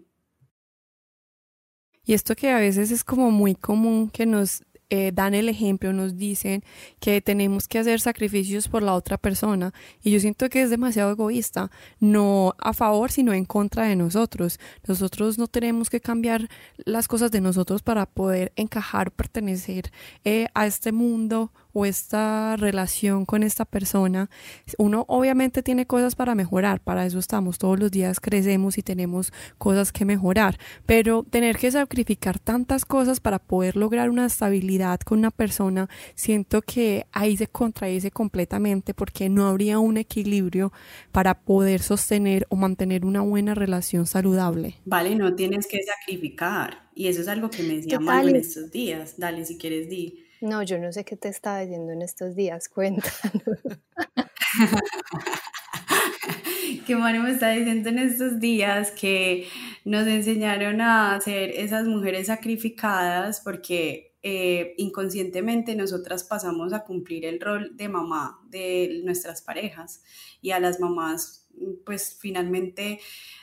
Y 2.03 2.13
esto 2.13 2.35
que 2.35 2.49
a 2.49 2.57
veces 2.59 2.91
es 2.91 3.03
como 3.03 3.31
muy 3.31 3.55
común 3.55 4.09
que 4.09 4.25
nos 4.25 4.63
eh, 4.93 5.13
dan 5.13 5.33
el 5.33 5.47
ejemplo, 5.47 5.93
nos 5.93 6.17
dicen 6.17 6.65
que 6.99 7.21
tenemos 7.21 7.69
que 7.69 7.79
hacer 7.79 8.01
sacrificios 8.01 8.67
por 8.67 8.83
la 8.83 8.93
otra 8.93 9.17
persona 9.17 9.73
y 10.03 10.11
yo 10.11 10.19
siento 10.19 10.49
que 10.49 10.61
es 10.61 10.69
demasiado 10.69 11.11
egoísta, 11.11 11.71
no 12.01 12.53
a 12.57 12.73
favor 12.73 13.09
sino 13.09 13.31
en 13.31 13.45
contra 13.45 13.85
de 13.85 13.95
nosotros. 13.95 14.59
Nosotros 14.85 15.37
no 15.37 15.47
tenemos 15.47 15.89
que 15.89 16.01
cambiar 16.01 16.49
las 16.83 17.07
cosas 17.07 17.31
de 17.31 17.39
nosotros 17.39 17.83
para 17.83 18.05
poder 18.05 18.51
encajar, 18.57 19.11
pertenecer 19.11 19.93
eh, 20.25 20.47
a 20.53 20.67
este 20.67 20.91
mundo 20.91 21.53
o 21.73 21.85
esta 21.85 22.55
relación 22.57 23.25
con 23.25 23.43
esta 23.43 23.65
persona, 23.65 24.29
uno 24.77 25.05
obviamente 25.07 25.63
tiene 25.63 25.85
cosas 25.85 26.15
para 26.15 26.35
mejorar, 26.35 26.81
para 26.81 27.05
eso 27.05 27.19
estamos, 27.19 27.57
todos 27.57 27.79
los 27.79 27.91
días 27.91 28.19
crecemos 28.19 28.77
y 28.77 28.83
tenemos 28.83 29.31
cosas 29.57 29.91
que 29.91 30.05
mejorar, 30.05 30.57
pero 30.85 31.23
tener 31.23 31.57
que 31.57 31.71
sacrificar 31.71 32.39
tantas 32.39 32.85
cosas 32.85 33.19
para 33.19 33.39
poder 33.39 33.75
lograr 33.75 34.09
una 34.09 34.25
estabilidad 34.25 34.99
con 35.01 35.19
una 35.19 35.31
persona, 35.31 35.89
siento 36.15 36.61
que 36.61 37.05
ahí 37.11 37.37
se 37.37 37.47
contradice 37.47 38.11
completamente 38.11 38.93
porque 38.93 39.29
no 39.29 39.47
habría 39.47 39.79
un 39.79 39.97
equilibrio 39.97 40.71
para 41.11 41.41
poder 41.41 41.81
sostener 41.81 42.45
o 42.49 42.55
mantener 42.55 43.05
una 43.05 43.21
buena 43.21 43.55
relación 43.55 44.07
saludable. 44.07 44.75
Vale, 44.85 45.15
no 45.15 45.35
tienes 45.35 45.67
que 45.67 45.79
sacrificar. 45.83 46.89
Y 46.93 47.07
eso 47.07 47.21
es 47.21 47.27
algo 47.27 47.49
que 47.49 47.63
me 47.63 47.75
decía 47.75 47.99
Mario 47.99 48.31
en 48.31 48.35
estos 48.35 48.71
días. 48.71 49.15
Dale, 49.17 49.45
si 49.45 49.57
quieres, 49.57 49.89
di. 49.89 50.25
No, 50.41 50.63
yo 50.63 50.79
no 50.79 50.91
sé 50.91 51.05
qué 51.05 51.15
te 51.15 51.29
estaba 51.29 51.59
diciendo 51.59 51.93
en 51.93 52.01
estos 52.01 52.35
días, 52.35 52.67
cuéntanos. 52.69 53.13
que 56.87 56.95
Mario 56.95 57.21
me 57.21 57.31
está 57.31 57.51
diciendo 57.51 57.89
en 57.89 57.99
estos 57.99 58.39
días 58.39 58.91
que 58.91 59.47
nos 59.85 60.07
enseñaron 60.07 60.81
a 60.81 61.19
ser 61.21 61.51
esas 61.51 61.85
mujeres 61.85 62.27
sacrificadas 62.27 63.41
porque 63.41 64.15
eh, 64.23 64.73
inconscientemente 64.77 65.75
nosotras 65.75 66.23
pasamos 66.23 66.73
a 66.73 66.83
cumplir 66.83 67.25
el 67.25 67.39
rol 67.39 67.77
de 67.77 67.89
mamá 67.89 68.39
de 68.49 69.01
nuestras 69.03 69.41
parejas 69.41 70.03
y 70.41 70.51
a 70.51 70.59
las 70.59 70.79
mamás 70.79 71.47
pues 71.85 72.17
finalmente 72.19 72.99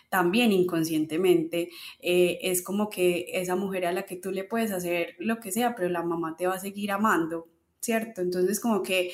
también 0.09 0.53
inconscientemente, 0.53 1.71
eh, 2.01 2.39
es 2.43 2.63
como 2.63 2.91
que 2.91 3.27
esa 3.33 3.57
mujer 3.57 3.87
a 3.87 3.93
la 3.93 4.05
que 4.05 4.17
tú 4.17 4.31
le 4.31 4.45
puedes 4.45 4.73
hacer 4.73 5.17
lo 5.19 5.39
que 5.41 5.53
sea, 5.53 5.75
pero 5.75 5.89
la 5.89 6.03
mamá 6.03 6.37
te 6.37 6.47
va 6.47 6.55
a 6.55 6.61
seguir 6.61 6.91
amando, 6.93 7.49
¿cierto? 7.81 8.21
Entonces 8.21 8.61
como 8.61 8.83
que 8.83 9.13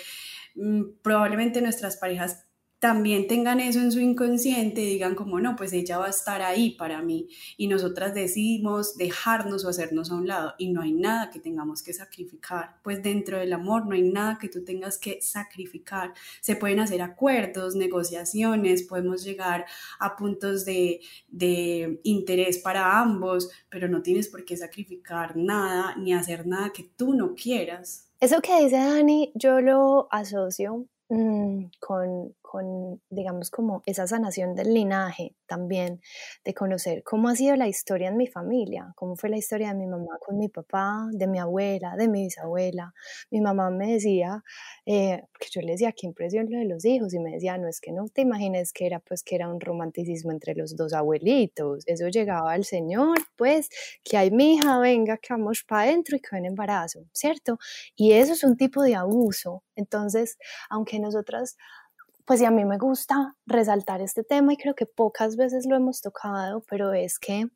mm, 0.55 0.83
probablemente 1.03 1.61
nuestras 1.61 1.97
parejas 1.97 2.47
también 2.85 3.27
tengan 3.27 3.61
eso 3.61 3.81
en 3.81 3.91
su 3.91 3.99
inconsciente 3.99 4.83
y 4.83 4.91
digan 4.91 5.15
como 5.15 5.41
no, 5.41 5.57
pues 5.57 5.73
ella 5.73 5.97
va 5.97 6.09
a 6.09 6.11
estar 6.11 6.43
ahí 6.43 6.73
para 6.73 7.01
mí 7.01 7.29
y 7.57 7.67
nosotras 7.67 8.13
decidimos 8.13 8.99
dejarnos 8.99 9.65
o 9.65 9.71
hacernos 9.71 10.11
a 10.11 10.17
un 10.17 10.29
lado 10.29 10.53
y 10.59 10.71
no 10.71 10.83
hay 10.83 10.93
nada 10.93 11.31
que 11.31 11.41
tengamos 11.41 11.83
que 11.83 11.95
sacrificar, 11.95 12.77
pues 12.83 13.03
dentro 13.03 13.39
del 13.39 13.55
amor 13.55 13.87
no 13.87 13.95
hay 13.95 14.03
nada 14.03 14.37
que 14.39 14.51
tú 14.51 14.67
tengas 14.67 14.99
que 14.99 15.19
sacrificar, 15.23 16.13
se 16.43 16.57
pueden 16.57 16.79
hacer 16.79 17.01
acuerdos, 17.01 17.75
negociaciones, 17.75 18.83
podemos 18.83 19.25
llegar 19.25 19.65
a 19.99 20.15
puntos 20.15 20.67
de, 20.67 21.01
de 21.29 22.03
interés 22.03 22.59
para 22.59 23.01
ambos, 23.01 23.49
pero 23.71 23.89
no 23.89 24.03
tienes 24.03 24.29
por 24.29 24.45
qué 24.45 24.59
sacrificar 24.59 25.39
nada 25.39 25.97
ni 25.97 26.13
hacer 26.13 26.47
nada 26.47 26.71
que 26.71 26.83
tú 26.83 27.15
no 27.15 27.35
quieras. 27.35 28.11
Eso 28.21 28.43
que 28.43 28.63
dice 28.63 28.77
Dani, 28.77 29.33
yo 29.35 29.63
lo 29.63 30.07
asocio 30.11 30.87
Mm, 31.09 31.67
con, 31.81 32.35
con, 32.55 33.03
digamos, 33.11 33.51
como 33.51 33.83
esa 33.85 34.07
sanación 34.07 34.55
del 34.55 34.73
linaje 34.73 35.35
también, 35.47 36.01
de 36.45 36.55
conocer 36.55 37.03
cómo 37.03 37.29
ha 37.29 37.35
sido 37.35 37.57
la 37.57 37.67
historia 37.67 38.11
en 38.11 38.17
mi 38.17 38.29
familia, 38.29 38.93
cómo 38.95 39.17
fue 39.17 39.29
la 39.29 39.37
historia 39.37 39.71
de 39.71 39.75
mi 39.75 39.89
mamá 39.89 40.19
con 40.25 40.39
mi 40.39 40.49
papá, 40.49 41.09
de 41.11 41.27
mi 41.27 41.41
abuela, 41.41 41.97
de 41.97 42.07
mi 42.07 42.23
bisabuela. 42.23 42.95
Mi 43.33 43.41
mamá 43.41 43.71
me 43.71 43.95
decía, 43.95 44.45
eh, 44.87 45.25
que 45.41 45.49
yo 45.51 45.63
le 45.63 45.73
decía, 45.73 45.91
qué 45.91 46.07
impresión 46.07 46.47
lo 46.49 46.61
de 46.61 46.67
los 46.67 46.85
hijos, 46.85 47.13
y 47.13 47.19
me 47.19 47.33
decía, 47.33 47.59
no 47.59 47.67
es 47.67 47.81
que 47.81 47.91
no 47.91 48.07
te 48.09 48.21
imagines 48.21 48.73
que 48.73 48.87
era, 48.87 49.01
pues, 49.01 49.25
que 49.25 49.35
era 49.35 49.49
un 49.49 49.59
romanticismo 49.59 50.31
entre 50.31 50.55
los 50.55 50.77
dos 50.77 50.93
abuelitos, 50.93 51.83
eso 51.89 52.07
llegaba 52.07 52.53
al 52.53 52.65
Señor, 52.65 53.19
pues, 53.35 53.69
que 54.05 54.17
hay 54.17 54.31
mi 54.31 54.55
hija, 54.55 54.79
venga, 54.79 55.17
que 55.19 55.35
vamos 55.35 55.65
para 55.65 55.91
adentro 55.91 56.17
y 56.17 56.21
que 56.21 56.37
en 56.37 56.45
embarazo, 56.45 57.01
¿cierto? 57.13 57.59
Y 57.97 58.13
eso 58.13 58.33
es 58.33 58.45
un 58.45 58.57
tipo 58.57 58.81
de 58.85 58.95
abuso 58.95 59.65
entonces, 59.77 60.39
aunque 60.71 60.99
nosotras, 60.99 61.57
pues 62.25 62.41
y 62.41 62.45
a 62.45 62.51
mí 62.51 62.65
me 62.65 62.79
gusta 62.79 63.37
resaltar 63.47 64.01
este 64.01 64.25
tema 64.25 64.53
y 64.53 64.57
creo 64.57 64.75
que 64.75 64.87
pocas 64.87 65.37
veces 65.37 65.67
lo 65.67 65.77
hemos 65.77 66.01
tocado, 66.01 66.65
pero 66.69 66.93
es 66.93 67.19
que 67.19 67.49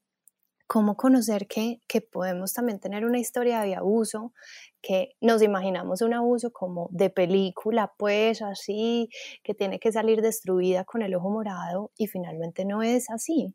cómo 0.69 0.97
conocer 0.97 1.49
que, 1.49 1.81
que 1.89 2.03
podemos 2.03 2.53
también 2.53 2.79
tener 2.79 3.07
una 3.07 3.19
historia 3.19 3.63
de 3.63 3.75
abuso, 3.75 4.35
que 4.83 5.17
nos 5.21 5.43
imaginamos 5.43 6.03
un 6.03 6.13
abuso 6.13 6.53
como 6.53 6.89
de 6.93 7.11
película, 7.11 7.95
pues 7.99 8.43
así, 8.43 9.09
que 9.43 9.55
tiene 9.55 9.81
que 9.81 9.91
salir 9.93 10.21
destruida 10.21 10.85
con 10.85 11.03
el 11.03 11.15
ojo 11.15 11.31
morado 11.31 11.91
y 11.97 12.07
finalmente 12.07 12.67
no 12.67 12.83
es 12.83 13.09
así. 13.11 13.55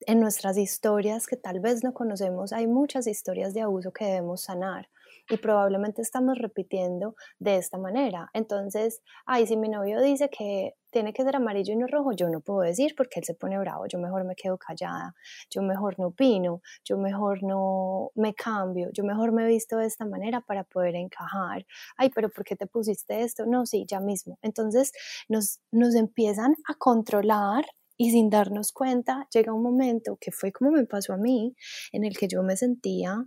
En 0.00 0.20
nuestras 0.20 0.56
historias 0.58 1.26
que 1.26 1.36
tal 1.36 1.60
vez 1.60 1.82
no 1.82 1.92
conocemos 1.94 2.52
hay 2.52 2.68
muchas 2.68 3.08
historias 3.08 3.52
de 3.52 3.62
abuso 3.62 3.92
que 3.92 4.04
debemos 4.04 4.42
sanar 4.42 4.88
y 5.28 5.36
probablemente 5.38 6.02
estamos 6.02 6.38
repitiendo 6.38 7.14
de 7.38 7.56
esta 7.56 7.78
manera. 7.78 8.30
Entonces, 8.32 9.02
ay, 9.26 9.46
si 9.46 9.56
mi 9.56 9.68
novio 9.68 10.00
dice 10.00 10.28
que 10.28 10.74
tiene 10.90 11.12
que 11.12 11.24
ser 11.24 11.36
amarillo 11.36 11.74
y 11.74 11.76
no 11.76 11.86
rojo, 11.86 12.12
yo 12.12 12.28
no 12.28 12.40
puedo 12.40 12.60
decir 12.60 12.94
porque 12.96 13.20
él 13.20 13.24
se 13.24 13.34
pone 13.34 13.58
bravo, 13.58 13.86
yo 13.86 13.98
mejor 13.98 14.24
me 14.24 14.34
quedo 14.34 14.56
callada, 14.56 15.14
yo 15.50 15.62
mejor 15.62 15.98
no 15.98 16.08
opino, 16.08 16.62
yo 16.84 16.96
mejor 16.96 17.42
no 17.42 18.10
me 18.14 18.34
cambio, 18.34 18.88
yo 18.92 19.04
mejor 19.04 19.32
me 19.32 19.46
visto 19.46 19.76
de 19.76 19.86
esta 19.86 20.06
manera 20.06 20.40
para 20.40 20.64
poder 20.64 20.94
encajar. 20.94 21.66
Ay, 21.96 22.10
pero 22.14 22.30
¿por 22.30 22.44
qué 22.44 22.56
te 22.56 22.66
pusiste 22.66 23.22
esto? 23.22 23.44
No, 23.46 23.66
sí, 23.66 23.84
ya 23.88 24.00
mismo. 24.00 24.38
Entonces 24.42 24.92
nos, 25.28 25.60
nos 25.70 25.94
empiezan 25.94 26.54
a 26.68 26.74
controlar 26.74 27.64
y 27.98 28.10
sin 28.10 28.30
darnos 28.30 28.72
cuenta 28.72 29.26
llega 29.32 29.52
un 29.52 29.62
momento 29.62 30.18
que 30.20 30.30
fue 30.30 30.52
como 30.52 30.70
me 30.70 30.84
pasó 30.86 31.12
a 31.14 31.16
mí, 31.16 31.54
en 31.92 32.04
el 32.04 32.16
que 32.16 32.28
yo 32.28 32.42
me 32.42 32.56
sentía 32.56 33.26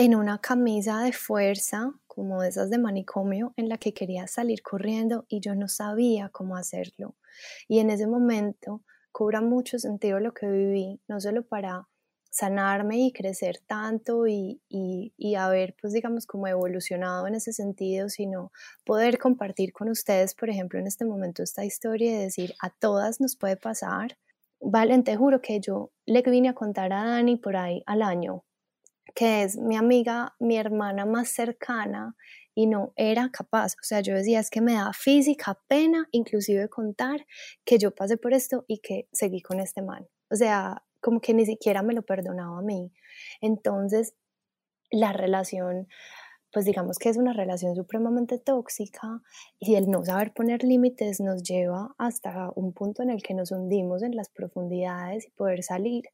en 0.00 0.14
una 0.14 0.38
camisa 0.38 1.02
de 1.02 1.12
fuerza, 1.12 1.92
como 2.06 2.42
esas 2.42 2.70
de 2.70 2.78
manicomio, 2.78 3.52
en 3.58 3.68
la 3.68 3.76
que 3.76 3.92
quería 3.92 4.26
salir 4.28 4.62
corriendo 4.62 5.26
y 5.28 5.40
yo 5.40 5.54
no 5.54 5.68
sabía 5.68 6.30
cómo 6.30 6.56
hacerlo. 6.56 7.16
Y 7.68 7.80
en 7.80 7.90
ese 7.90 8.06
momento 8.06 8.82
cobra 9.12 9.42
mucho 9.42 9.78
sentido 9.78 10.18
lo 10.18 10.32
que 10.32 10.46
viví, 10.46 11.02
no 11.06 11.20
solo 11.20 11.46
para 11.46 11.86
sanarme 12.30 12.96
y 12.98 13.12
crecer 13.12 13.58
tanto 13.66 14.26
y, 14.26 14.62
y, 14.70 15.34
haber, 15.34 15.76
pues 15.78 15.92
digamos, 15.92 16.24
como 16.24 16.46
evolucionado 16.46 17.26
en 17.26 17.34
ese 17.34 17.52
sentido, 17.52 18.08
sino 18.08 18.52
poder 18.86 19.18
compartir 19.18 19.74
con 19.74 19.90
ustedes, 19.90 20.34
por 20.34 20.48
ejemplo, 20.48 20.78
en 20.78 20.86
este 20.86 21.04
momento 21.04 21.42
esta 21.42 21.66
historia 21.66 22.10
y 22.10 22.22
decir, 22.22 22.54
a 22.62 22.70
todas 22.70 23.20
nos 23.20 23.36
puede 23.36 23.58
pasar. 23.58 24.16
Valen, 24.62 25.04
te 25.04 25.14
juro 25.16 25.42
que 25.42 25.60
yo 25.60 25.90
le 26.06 26.22
vine 26.22 26.48
a 26.48 26.54
contar 26.54 26.90
a 26.94 27.04
Dani 27.04 27.36
por 27.36 27.56
ahí 27.56 27.82
al 27.84 28.00
año, 28.00 28.44
que 29.14 29.42
es 29.42 29.56
mi 29.56 29.76
amiga, 29.76 30.34
mi 30.38 30.56
hermana 30.56 31.06
más 31.06 31.28
cercana, 31.30 32.16
y 32.54 32.66
no 32.66 32.92
era 32.96 33.30
capaz. 33.30 33.74
O 33.74 33.84
sea, 33.84 34.00
yo 34.00 34.14
decía, 34.14 34.40
es 34.40 34.50
que 34.50 34.60
me 34.60 34.74
da 34.74 34.92
física 34.92 35.58
pena 35.68 36.08
inclusive 36.10 36.68
contar 36.68 37.26
que 37.64 37.78
yo 37.78 37.94
pasé 37.94 38.16
por 38.16 38.34
esto 38.34 38.64
y 38.66 38.78
que 38.78 39.08
seguí 39.12 39.40
con 39.40 39.60
este 39.60 39.82
mal. 39.82 40.08
O 40.30 40.36
sea, 40.36 40.84
como 41.00 41.20
que 41.20 41.34
ni 41.34 41.46
siquiera 41.46 41.82
me 41.82 41.94
lo 41.94 42.02
perdonaba 42.02 42.58
a 42.58 42.62
mí. 42.62 42.92
Entonces, 43.40 44.14
la 44.90 45.12
relación 45.12 45.88
pues 46.52 46.64
digamos 46.64 46.98
que 46.98 47.08
es 47.08 47.16
una 47.16 47.32
relación 47.32 47.76
supremamente 47.76 48.38
tóxica 48.38 49.22
y 49.58 49.76
el 49.76 49.88
no 49.88 50.04
saber 50.04 50.32
poner 50.32 50.64
límites 50.64 51.20
nos 51.20 51.42
lleva 51.42 51.94
hasta 51.98 52.50
un 52.56 52.72
punto 52.72 53.02
en 53.02 53.10
el 53.10 53.22
que 53.22 53.34
nos 53.34 53.52
hundimos 53.52 54.02
en 54.02 54.16
las 54.16 54.28
profundidades 54.30 55.26
y 55.26 55.30
poder 55.30 55.62
salir. 55.62 56.04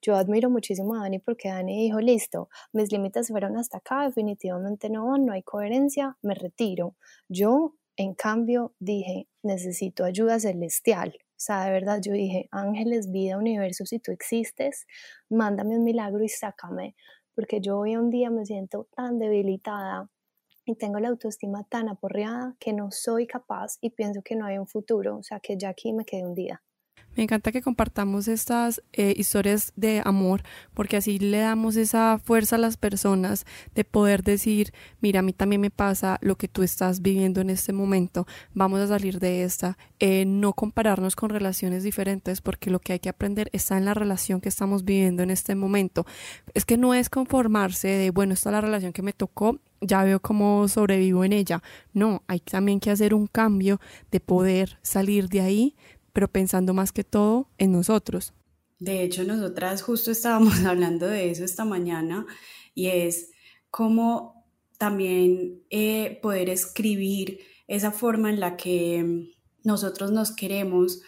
Yo 0.00 0.16
admiro 0.16 0.50
muchísimo 0.50 0.94
a 0.94 1.00
Dani 1.00 1.18
porque 1.18 1.48
Dani 1.48 1.82
dijo, 1.82 2.00
listo, 2.00 2.48
mis 2.72 2.90
límites 2.90 3.28
fueron 3.28 3.56
hasta 3.56 3.78
acá, 3.78 4.04
definitivamente 4.06 4.88
no, 4.88 5.18
no 5.18 5.32
hay 5.32 5.42
coherencia, 5.42 6.16
me 6.22 6.34
retiro. 6.34 6.96
Yo, 7.28 7.74
en 7.96 8.14
cambio, 8.14 8.74
dije, 8.78 9.28
necesito 9.42 10.04
ayuda 10.04 10.40
celestial. 10.40 11.14
O 11.42 11.44
sea, 11.44 11.64
de 11.64 11.72
verdad, 11.72 12.00
yo 12.00 12.12
dije, 12.12 12.48
ángeles, 12.52 13.10
vida, 13.10 13.36
universo, 13.36 13.84
si 13.84 13.98
tú 13.98 14.12
existes, 14.12 14.86
mándame 15.28 15.76
un 15.76 15.82
milagro 15.84 16.22
y 16.22 16.28
sácame 16.28 16.94
porque 17.34 17.60
yo 17.60 17.78
hoy 17.78 17.96
un 17.96 18.10
día 18.10 18.30
me 18.30 18.46
siento 18.46 18.88
tan 18.94 19.18
debilitada 19.18 20.10
y 20.64 20.76
tengo 20.76 20.98
la 21.00 21.08
autoestima 21.08 21.64
tan 21.64 21.88
aporreada 21.88 22.56
que 22.60 22.72
no 22.72 22.90
soy 22.90 23.26
capaz 23.26 23.78
y 23.80 23.90
pienso 23.90 24.22
que 24.22 24.36
no 24.36 24.46
hay 24.46 24.58
un 24.58 24.66
futuro, 24.66 25.18
o 25.18 25.22
sea 25.22 25.40
que 25.40 25.56
ya 25.56 25.70
aquí 25.70 25.92
me 25.92 26.04
quedé 26.04 26.24
un 26.24 26.34
día. 26.34 26.62
Me 27.14 27.24
encanta 27.24 27.52
que 27.52 27.60
compartamos 27.60 28.26
estas 28.26 28.82
eh, 28.92 29.12
historias 29.16 29.72
de 29.76 30.00
amor 30.04 30.42
porque 30.72 30.96
así 30.96 31.18
le 31.18 31.38
damos 31.38 31.76
esa 31.76 32.18
fuerza 32.18 32.56
a 32.56 32.58
las 32.58 32.78
personas 32.78 33.44
de 33.74 33.84
poder 33.84 34.22
decir, 34.22 34.72
mira, 35.00 35.20
a 35.20 35.22
mí 35.22 35.34
también 35.34 35.60
me 35.60 35.70
pasa 35.70 36.18
lo 36.22 36.36
que 36.36 36.48
tú 36.48 36.62
estás 36.62 37.02
viviendo 37.02 37.42
en 37.42 37.50
este 37.50 37.74
momento, 37.74 38.26
vamos 38.54 38.80
a 38.80 38.86
salir 38.86 39.18
de 39.18 39.44
esta, 39.44 39.76
eh, 39.98 40.24
no 40.24 40.54
compararnos 40.54 41.14
con 41.14 41.28
relaciones 41.28 41.82
diferentes 41.82 42.40
porque 42.40 42.70
lo 42.70 42.80
que 42.80 42.94
hay 42.94 42.98
que 42.98 43.10
aprender 43.10 43.50
está 43.52 43.76
en 43.76 43.84
la 43.84 43.94
relación 43.94 44.40
que 44.40 44.48
estamos 44.48 44.84
viviendo 44.84 45.22
en 45.22 45.30
este 45.30 45.54
momento. 45.54 46.06
Es 46.54 46.64
que 46.64 46.78
no 46.78 46.94
es 46.94 47.10
conformarse 47.10 47.88
de, 47.88 48.10
bueno, 48.10 48.32
esta 48.32 48.48
es 48.48 48.52
la 48.54 48.60
relación 48.62 48.92
que 48.94 49.02
me 49.02 49.12
tocó, 49.12 49.58
ya 49.82 50.04
veo 50.04 50.20
cómo 50.20 50.66
sobrevivo 50.68 51.24
en 51.24 51.32
ella. 51.32 51.62
No, 51.92 52.22
hay 52.26 52.40
también 52.40 52.80
que 52.80 52.90
hacer 52.90 53.12
un 53.12 53.26
cambio 53.26 53.80
de 54.10 54.20
poder 54.20 54.78
salir 54.82 55.28
de 55.28 55.40
ahí 55.40 55.76
pero 56.12 56.28
pensando 56.28 56.74
más 56.74 56.92
que 56.92 57.04
todo 57.04 57.48
en 57.58 57.72
nosotros. 57.72 58.32
De 58.78 59.02
hecho, 59.02 59.24
nosotras 59.24 59.82
justo 59.82 60.10
estábamos 60.10 60.54
hablando 60.64 61.06
de 61.06 61.30
eso 61.30 61.44
esta 61.44 61.64
mañana 61.64 62.26
y 62.74 62.88
es 62.88 63.30
cómo 63.70 64.44
también 64.78 65.62
eh, 65.70 66.18
poder 66.22 66.48
escribir 66.48 67.40
esa 67.68 67.92
forma 67.92 68.30
en 68.30 68.40
la 68.40 68.56
que 68.56 69.30
nosotros 69.62 70.10
nos 70.10 70.32
queremos 70.32 71.02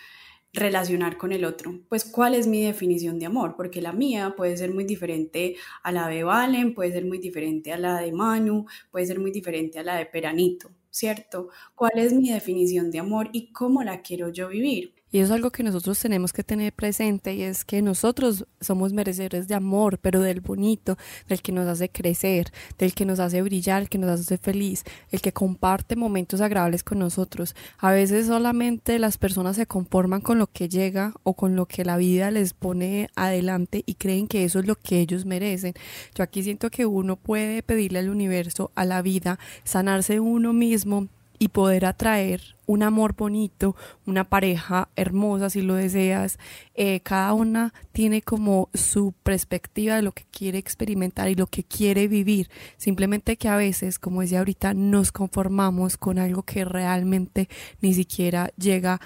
relacionar 0.52 1.18
con 1.18 1.32
el 1.32 1.44
otro. 1.44 1.80
Pues 1.88 2.04
cuál 2.04 2.34
es 2.34 2.46
mi 2.46 2.62
definición 2.62 3.18
de 3.18 3.26
amor, 3.26 3.56
porque 3.56 3.82
la 3.82 3.92
mía 3.92 4.34
puede 4.36 4.56
ser 4.56 4.72
muy 4.72 4.84
diferente 4.84 5.56
a 5.82 5.90
la 5.90 6.06
de 6.06 6.22
Valen, 6.22 6.74
puede 6.74 6.92
ser 6.92 7.04
muy 7.04 7.18
diferente 7.18 7.72
a 7.72 7.78
la 7.78 8.00
de 8.00 8.12
Manu, 8.12 8.66
puede 8.92 9.06
ser 9.06 9.18
muy 9.18 9.32
diferente 9.32 9.80
a 9.80 9.82
la 9.82 9.96
de 9.96 10.06
Peranito. 10.06 10.70
¿cierto? 10.94 11.48
¿Cuál 11.74 11.92
es 11.96 12.12
mi 12.12 12.30
definición 12.30 12.92
de 12.92 13.00
amor 13.00 13.28
y 13.32 13.50
cómo 13.52 13.82
la 13.82 14.00
quiero 14.00 14.28
yo 14.28 14.46
vivir? 14.48 14.93
Y 15.14 15.20
eso 15.20 15.26
es 15.26 15.36
algo 15.36 15.52
que 15.52 15.62
nosotros 15.62 15.96
tenemos 16.00 16.32
que 16.32 16.42
tener 16.42 16.72
presente 16.72 17.34
y 17.34 17.44
es 17.44 17.64
que 17.64 17.82
nosotros 17.82 18.46
somos 18.60 18.92
merecedores 18.92 19.46
de 19.46 19.54
amor, 19.54 19.98
pero 19.98 20.20
del 20.20 20.40
bonito, 20.40 20.98
del 21.28 21.40
que 21.40 21.52
nos 21.52 21.68
hace 21.68 21.88
crecer, 21.88 22.50
del 22.78 22.94
que 22.94 23.04
nos 23.04 23.20
hace 23.20 23.40
brillar, 23.40 23.82
el 23.82 23.88
que 23.88 23.98
nos 23.98 24.10
hace 24.10 24.38
feliz, 24.38 24.82
el 25.12 25.20
que 25.20 25.32
comparte 25.32 25.94
momentos 25.94 26.40
agradables 26.40 26.82
con 26.82 26.98
nosotros. 26.98 27.54
A 27.78 27.92
veces 27.92 28.26
solamente 28.26 28.98
las 28.98 29.16
personas 29.16 29.54
se 29.54 29.66
conforman 29.66 30.20
con 30.20 30.40
lo 30.40 30.48
que 30.48 30.68
llega 30.68 31.14
o 31.22 31.34
con 31.34 31.54
lo 31.54 31.66
que 31.66 31.84
la 31.84 31.96
vida 31.96 32.32
les 32.32 32.52
pone 32.52 33.08
adelante 33.14 33.84
y 33.86 33.94
creen 33.94 34.26
que 34.26 34.42
eso 34.42 34.58
es 34.58 34.66
lo 34.66 34.74
que 34.74 34.98
ellos 34.98 35.26
merecen. 35.26 35.74
Yo 36.16 36.24
aquí 36.24 36.42
siento 36.42 36.70
que 36.70 36.86
uno 36.86 37.14
puede 37.14 37.62
pedirle 37.62 38.00
al 38.00 38.08
universo, 38.08 38.72
a 38.74 38.84
la 38.84 39.00
vida, 39.00 39.38
sanarse 39.62 40.18
uno 40.18 40.52
mismo 40.52 41.06
y 41.38 41.48
poder 41.48 41.84
atraer 41.84 42.54
un 42.66 42.82
amor 42.82 43.14
bonito, 43.14 43.76
una 44.06 44.24
pareja 44.24 44.88
hermosa 44.96 45.50
si 45.50 45.62
lo 45.62 45.74
deseas. 45.74 46.38
Eh, 46.74 47.00
cada 47.00 47.34
una 47.34 47.74
tiene 47.92 48.22
como 48.22 48.68
su 48.74 49.12
perspectiva 49.22 49.96
de 49.96 50.02
lo 50.02 50.12
que 50.12 50.24
quiere 50.30 50.58
experimentar 50.58 51.28
y 51.28 51.34
lo 51.34 51.46
que 51.46 51.64
quiere 51.64 52.08
vivir. 52.08 52.48
Simplemente 52.76 53.36
que 53.36 53.48
a 53.48 53.56
veces, 53.56 53.98
como 53.98 54.22
decía 54.22 54.38
ahorita, 54.38 54.74
nos 54.74 55.12
conformamos 55.12 55.96
con 55.96 56.18
algo 56.18 56.42
que 56.42 56.64
realmente 56.64 57.48
ni 57.80 57.94
siquiera 57.94 58.50
llega 58.56 59.00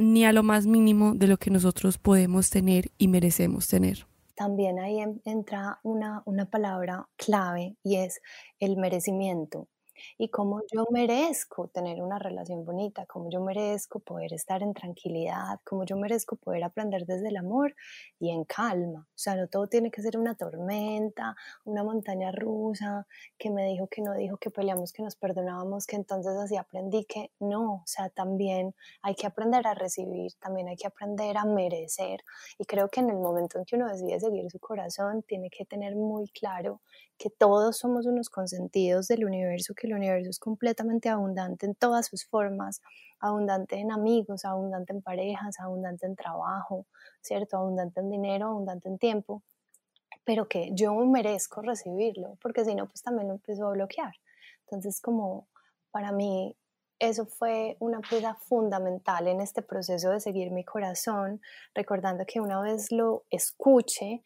ni 0.00 0.24
a 0.24 0.32
lo 0.32 0.42
más 0.42 0.66
mínimo 0.66 1.14
de 1.14 1.26
lo 1.26 1.38
que 1.38 1.50
nosotros 1.50 1.98
podemos 1.98 2.50
tener 2.50 2.90
y 2.98 3.08
merecemos 3.08 3.68
tener. 3.68 4.06
También 4.36 4.78
ahí 4.78 5.00
entra 5.24 5.80
una, 5.82 6.22
una 6.24 6.46
palabra 6.46 7.08
clave 7.16 7.76
y 7.82 7.96
es 7.96 8.22
el 8.58 8.78
merecimiento 8.78 9.68
y 10.18 10.28
cómo 10.28 10.62
yo 10.72 10.86
merezco 10.90 11.68
tener 11.68 12.02
una 12.02 12.18
relación 12.18 12.64
bonita, 12.64 13.06
cómo 13.06 13.30
yo 13.30 13.40
merezco 13.40 14.00
poder 14.00 14.32
estar 14.32 14.62
en 14.62 14.74
tranquilidad, 14.74 15.60
cómo 15.64 15.84
yo 15.84 15.96
merezco 15.96 16.36
poder 16.36 16.64
aprender 16.64 17.06
desde 17.06 17.28
el 17.28 17.36
amor 17.36 17.74
y 18.18 18.30
en 18.30 18.44
calma. 18.44 19.06
O 19.08 19.18
sea, 19.18 19.36
no 19.36 19.48
todo 19.48 19.66
tiene 19.66 19.90
que 19.90 20.02
ser 20.02 20.18
una 20.18 20.34
tormenta, 20.34 21.36
una 21.64 21.82
montaña 21.84 22.32
rusa, 22.32 23.06
que 23.38 23.50
me 23.50 23.66
dijo 23.66 23.86
que 23.88 24.02
no 24.02 24.14
dijo, 24.14 24.36
que 24.36 24.50
peleamos, 24.50 24.92
que 24.92 25.02
nos 25.02 25.16
perdonábamos, 25.16 25.86
que 25.86 25.96
entonces 25.96 26.36
así 26.36 26.56
aprendí 26.56 27.04
que 27.04 27.30
no, 27.40 27.74
o 27.74 27.86
sea, 27.86 28.08
también 28.10 28.74
hay 29.02 29.14
que 29.14 29.26
aprender 29.26 29.66
a 29.66 29.74
recibir, 29.74 30.32
también 30.40 30.68
hay 30.68 30.76
que 30.76 30.86
aprender 30.86 31.36
a 31.36 31.44
merecer. 31.44 32.22
Y 32.58 32.64
creo 32.64 32.88
que 32.88 33.00
en 33.00 33.10
el 33.10 33.16
momento 33.16 33.58
en 33.58 33.64
que 33.64 33.76
uno 33.76 33.88
decide 33.88 34.20
seguir 34.20 34.50
su 34.50 34.58
corazón, 34.58 35.22
tiene 35.22 35.50
que 35.50 35.64
tener 35.64 35.96
muy 35.96 36.28
claro 36.28 36.80
que 37.18 37.28
todos 37.28 37.76
somos 37.76 38.06
unos 38.06 38.30
consentidos 38.30 39.06
del 39.08 39.26
universo, 39.26 39.74
que 39.74 39.86
el 39.90 39.96
universo 39.96 40.30
es 40.30 40.38
completamente 40.38 41.08
abundante 41.08 41.66
en 41.66 41.74
todas 41.74 42.06
sus 42.06 42.24
formas, 42.24 42.80
abundante 43.20 43.76
en 43.76 43.92
amigos, 43.92 44.44
abundante 44.44 44.92
en 44.92 45.02
parejas, 45.02 45.60
abundante 45.60 46.06
en 46.06 46.16
trabajo, 46.16 46.86
¿cierto? 47.20 47.58
Abundante 47.58 48.00
en 48.00 48.10
dinero, 48.10 48.48
abundante 48.48 48.88
en 48.88 48.98
tiempo, 48.98 49.42
pero 50.24 50.48
que 50.48 50.70
yo 50.72 50.94
merezco 50.94 51.62
recibirlo, 51.62 52.36
porque 52.42 52.64
si 52.64 52.74
no, 52.74 52.86
pues 52.86 53.02
también 53.02 53.28
lo 53.28 53.34
empiezo 53.34 53.66
a 53.66 53.72
bloquear. 53.72 54.14
Entonces, 54.66 55.00
como 55.00 55.48
para 55.90 56.12
mí 56.12 56.56
eso 57.00 57.24
fue 57.24 57.76
una 57.80 58.00
pieza 58.00 58.34
fundamental 58.34 59.26
en 59.26 59.40
este 59.40 59.62
proceso 59.62 60.10
de 60.10 60.20
seguir 60.20 60.50
mi 60.50 60.64
corazón, 60.64 61.40
recordando 61.74 62.24
que 62.26 62.40
una 62.40 62.60
vez 62.60 62.92
lo 62.92 63.24
escuche, 63.30 64.22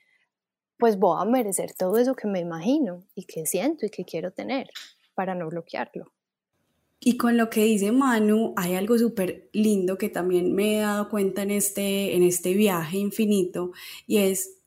pues 0.77 0.99
voy 0.99 1.23
a 1.23 1.25
merecer 1.25 1.73
todo 1.75 1.99
eso 1.99 2.15
que 2.17 2.27
me 2.27 2.41
imagino 2.41 3.05
y 3.15 3.25
que 3.25 3.47
siento 3.47 3.87
y 3.87 3.91
que 3.91 4.05
quiero 4.05 4.33
tener 4.33 4.69
para 5.15 5.35
no 5.35 5.49
bloquearlo. 5.49 6.13
Y 7.01 7.17
con 7.17 7.37
lo 7.37 7.51
que 7.51 7.65
dice 7.65 7.93
Manu, 7.93 8.55
hay 8.57 8.75
algo 8.75 8.97
súper 8.99 9.51
lindo 9.53 9.99
que 9.99 10.09
también 10.09 10.55
me 10.55 10.77
he 10.77 10.81
dado 10.81 11.11
cuenta 11.11 11.43
en 11.43 11.51
este, 11.51 12.17
en 12.17 12.23
este 12.23 12.55
viaje 12.55 12.97
infinito 12.97 13.73
y 14.07 14.19
es, 14.19 14.59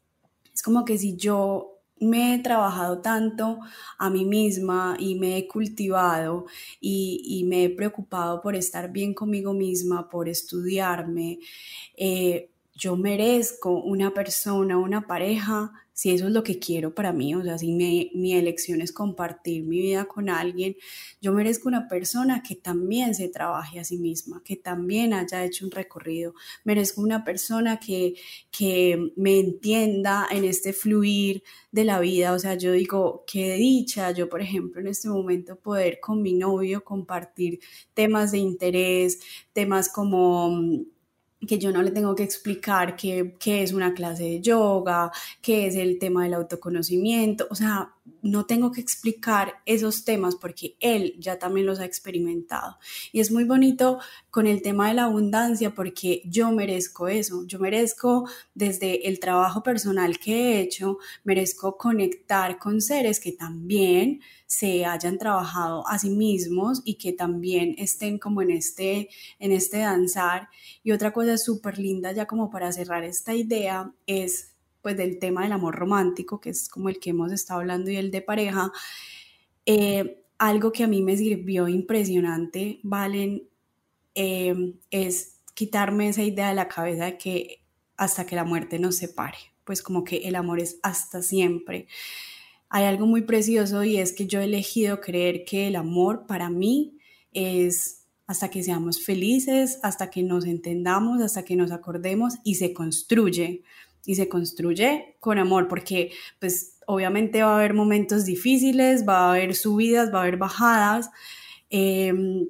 es 0.53 0.61
como 0.61 0.85
que 0.85 0.99
si 0.99 1.17
yo 1.17 1.77
me 1.99 2.35
he 2.35 2.39
trabajado 2.39 3.01
tanto 3.01 3.59
a 3.97 4.09
mí 4.09 4.25
misma 4.25 4.97
y 4.99 5.15
me 5.15 5.37
he 5.37 5.47
cultivado 5.47 6.45
y, 6.79 7.43
me 7.47 7.63
he 7.63 7.69
preocupado 7.69 8.41
por 8.41 8.55
estar 8.55 8.91
bien 8.91 9.13
conmigo 9.13 9.53
misma, 9.53 10.09
por 10.09 10.29
estudiarme, 10.29 11.39
eh, 11.95 12.51
yo 12.75 12.95
merezco 12.95 13.71
una 13.71 14.13
persona, 14.13 14.77
una 14.77 15.07
pareja 15.07 15.71
si 15.97 16.11
eso 16.11 16.27
es 16.27 16.31
lo 16.31 16.43
que 16.43 16.59
quiero 16.59 16.93
para 16.93 17.11
mí, 17.11 17.33
o 17.33 17.43
sea, 17.43 17.57
si 17.57 17.71
mi, 17.71 18.35
elección 18.35 18.81
es 18.81 18.91
compartir 18.91 19.63
mi 19.63 19.81
vida 19.81 20.05
con 20.05 20.29
alguien, 20.29 20.75
yo 21.21 21.33
merezco 21.33 21.67
una 21.67 21.87
persona 21.87 22.43
que 22.43 22.53
también 22.53 23.15
se 23.15 23.29
trabaje 23.29 23.79
a 23.79 23.83
sí 23.83 23.97
misma, 23.97 24.43
que 24.45 24.55
también 24.55 25.11
haya 25.15 25.43
hecho 25.43 25.65
un 25.65 25.71
recorrido, 25.71 26.35
merezco 26.63 27.01
una 27.01 27.23
persona 27.23 27.79
que, 27.79 28.13
que 28.51 29.11
me 29.15 29.39
entienda 29.39 30.27
en 30.29 30.43
este 30.43 30.71
fluir 30.71 31.41
de 31.71 31.83
la 31.83 31.99
vida, 31.99 32.33
o 32.33 32.37
sea, 32.37 32.53
yo 32.53 32.73
digo, 32.73 33.23
qué 33.25 33.55
dicha, 33.55 34.11
yo 34.11 34.29
por 34.29 34.41
ejemplo 34.41 34.79
en 34.79 34.87
este 34.89 35.09
momento 35.09 35.55
poder 35.55 35.99
con 35.99 36.21
mi 36.21 36.33
novio 36.35 36.83
compartir 36.83 37.59
temas 37.95 38.31
de 38.31 38.37
interés, 38.37 39.19
temas 39.51 39.89
como 39.89 40.85
que 41.45 41.59
yo 41.59 41.71
no 41.71 41.83
le 41.83 41.91
tengo 41.91 42.15
que 42.15 42.23
explicar 42.23 42.95
qué, 42.95 43.35
es 43.43 43.73
una 43.73 43.93
clase 43.93 44.23
de 44.23 44.41
yoga, 44.41 45.11
qué 45.41 45.67
es 45.67 45.75
el 45.75 45.99
tema 45.99 46.23
del 46.23 46.33
autoconocimiento, 46.33 47.47
o 47.49 47.55
sea, 47.55 47.93
no 48.21 48.45
tengo 48.45 48.71
que 48.71 48.81
explicar 48.81 49.55
esos 49.65 50.03
temas 50.03 50.35
porque 50.35 50.75
él 50.79 51.15
ya 51.19 51.39
también 51.39 51.65
los 51.65 51.79
ha 51.79 51.85
experimentado. 51.85 52.77
Y 53.11 53.19
es 53.19 53.31
muy 53.31 53.43
bonito 53.43 53.99
con 54.29 54.47
el 54.47 54.61
tema 54.61 54.89
de 54.89 54.95
la 54.95 55.05
abundancia 55.05 55.73
porque 55.73 56.21
yo 56.25 56.51
merezco 56.51 57.07
eso, 57.07 57.45
yo 57.47 57.59
merezco 57.59 58.27
desde 58.53 59.07
el 59.07 59.19
trabajo 59.19 59.63
personal 59.63 60.19
que 60.19 60.33
he 60.33 60.61
hecho, 60.61 60.97
merezco 61.23 61.77
conectar 61.77 62.59
con 62.59 62.81
seres 62.81 63.19
que 63.19 63.31
también 63.31 64.21
se 64.45 64.85
hayan 64.85 65.17
trabajado 65.17 65.87
a 65.87 65.99
sí 65.99 66.09
mismos 66.09 66.81
y 66.85 66.95
que 66.95 67.13
también 67.13 67.75
estén 67.77 68.17
como 68.17 68.41
en 68.41 68.51
este, 68.51 69.09
en 69.39 69.51
este 69.51 69.79
danzar. 69.79 70.49
Y 70.83 70.91
otra 70.91 71.11
cosa 71.11 71.37
súper 71.37 71.77
linda, 71.77 72.11
ya 72.11 72.25
como 72.25 72.49
para 72.49 72.71
cerrar 72.71 73.03
esta 73.03 73.33
idea, 73.33 73.93
es 74.05 74.56
pues 74.81 74.97
del 74.97 75.19
tema 75.19 75.43
del 75.43 75.51
amor 75.51 75.75
romántico, 75.75 76.39
que 76.39 76.49
es 76.49 76.69
como 76.69 76.89
el 76.89 76.99
que 76.99 77.11
hemos 77.11 77.31
estado 77.31 77.59
hablando, 77.61 77.91
y 77.91 77.97
el 77.97 78.11
de 78.11 78.21
pareja. 78.21 78.71
Eh, 79.65 80.23
algo 80.37 80.71
que 80.71 80.83
a 80.83 80.87
mí 80.87 81.01
me 81.01 81.17
sirvió 81.17 81.67
impresionante, 81.67 82.79
Valen, 82.83 83.49
eh, 84.15 84.73
es 84.91 85.39
quitarme 85.53 86.09
esa 86.09 86.23
idea 86.23 86.49
de 86.49 86.55
la 86.55 86.67
cabeza 86.67 87.05
de 87.05 87.17
que 87.17 87.63
hasta 87.97 88.25
que 88.25 88.35
la 88.35 88.43
muerte 88.43 88.79
nos 88.79 88.95
separe, 88.97 89.37
pues 89.63 89.81
como 89.81 90.03
que 90.03 90.17
el 90.27 90.35
amor 90.35 90.59
es 90.59 90.79
hasta 90.83 91.21
siempre 91.21 91.87
hay 92.69 92.85
algo 92.85 93.05
muy 93.05 93.21
precioso 93.21 93.83
y 93.83 93.97
es 93.97 94.13
que 94.13 94.27
yo 94.27 94.41
he 94.41 94.45
elegido 94.45 94.99
creer 94.99 95.45
que 95.45 95.67
el 95.67 95.75
amor 95.75 96.25
para 96.27 96.49
mí 96.49 96.97
es 97.31 98.05
hasta 98.25 98.49
que 98.49 98.61
seamos 98.61 99.03
felices, 99.03 99.79
hasta 99.83 100.09
que 100.09 100.21
nos 100.21 100.45
entendamos, 100.45 101.21
hasta 101.21 101.45
que 101.45 101.55
nos 101.55 101.71
acordemos 101.71 102.35
y 102.43 102.55
se 102.55 102.73
construye. 102.73 103.63
Y 104.07 104.15
se 104.15 104.27
construye 104.27 105.17
con 105.19 105.37
amor, 105.37 105.67
porque 105.67 106.11
pues 106.39 106.79
obviamente 106.87 107.43
va 107.43 107.51
a 107.51 107.57
haber 107.57 107.75
momentos 107.75 108.25
difíciles, 108.25 109.07
va 109.07 109.27
a 109.27 109.29
haber 109.33 109.53
subidas, 109.53 110.11
va 110.11 110.19
a 110.19 110.21
haber 110.23 110.37
bajadas. 110.37 111.11
Em, 111.69 112.47